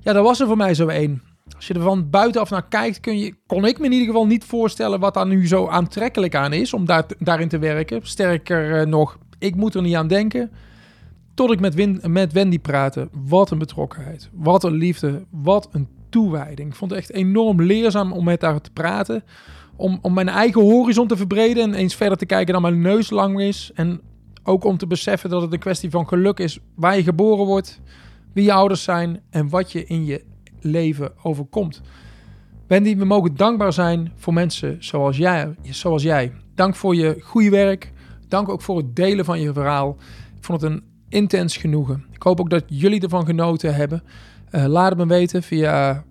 [0.00, 1.22] ja, dat was er voor mij zo één.
[1.56, 4.26] Als je er van buitenaf naar kijkt, kun je, kon ik me in ieder geval
[4.26, 8.00] niet voorstellen wat daar nu zo aantrekkelijk aan is om daar, daarin te werken.
[8.02, 10.50] Sterker eh, nog, ik moet er niet aan denken.
[11.34, 13.08] Tot ik met, met Wendy praatte.
[13.12, 14.28] Wat een betrokkenheid.
[14.32, 15.24] Wat een liefde.
[15.30, 16.68] Wat een toewijding.
[16.68, 19.24] Ik vond het echt enorm leerzaam om met haar te praten.
[19.76, 23.10] Om, om mijn eigen horizon te verbreden en eens verder te kijken dan mijn neus
[23.10, 23.70] lang is.
[23.74, 24.00] En
[24.48, 27.80] ook om te beseffen dat het een kwestie van geluk is waar je geboren wordt,
[28.32, 30.24] wie je ouders zijn en wat je in je
[30.60, 31.80] leven overkomt.
[32.66, 35.54] Wendy, we mogen dankbaar zijn voor mensen zoals jij.
[35.62, 36.32] Zoals jij.
[36.54, 37.92] Dank voor je goede werk.
[38.28, 39.96] Dank ook voor het delen van je verhaal.
[40.36, 42.04] Ik vond het een intens genoegen.
[42.12, 44.02] Ik hoop ook dat jullie ervan genoten hebben.
[44.50, 46.04] Eh, laat het me weten via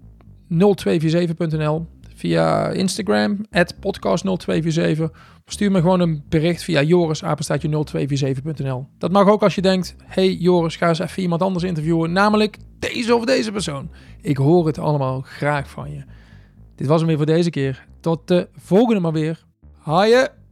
[0.48, 1.86] 0247.nl,
[2.18, 5.02] via Instagram, podcast0247.
[5.46, 8.88] Of stuur me gewoon een bericht via joris-0247.nl.
[8.98, 12.58] Dat mag ook als je denkt, hey Joris, ga eens even iemand anders interviewen, namelijk
[12.80, 13.90] deze of deze persoon.
[14.22, 16.04] Ik hoor het allemaal graag van je.
[16.76, 17.86] Dit was hem weer voor deze keer.
[18.00, 19.46] Tot de volgende maar weer.
[19.78, 20.47] Haaien!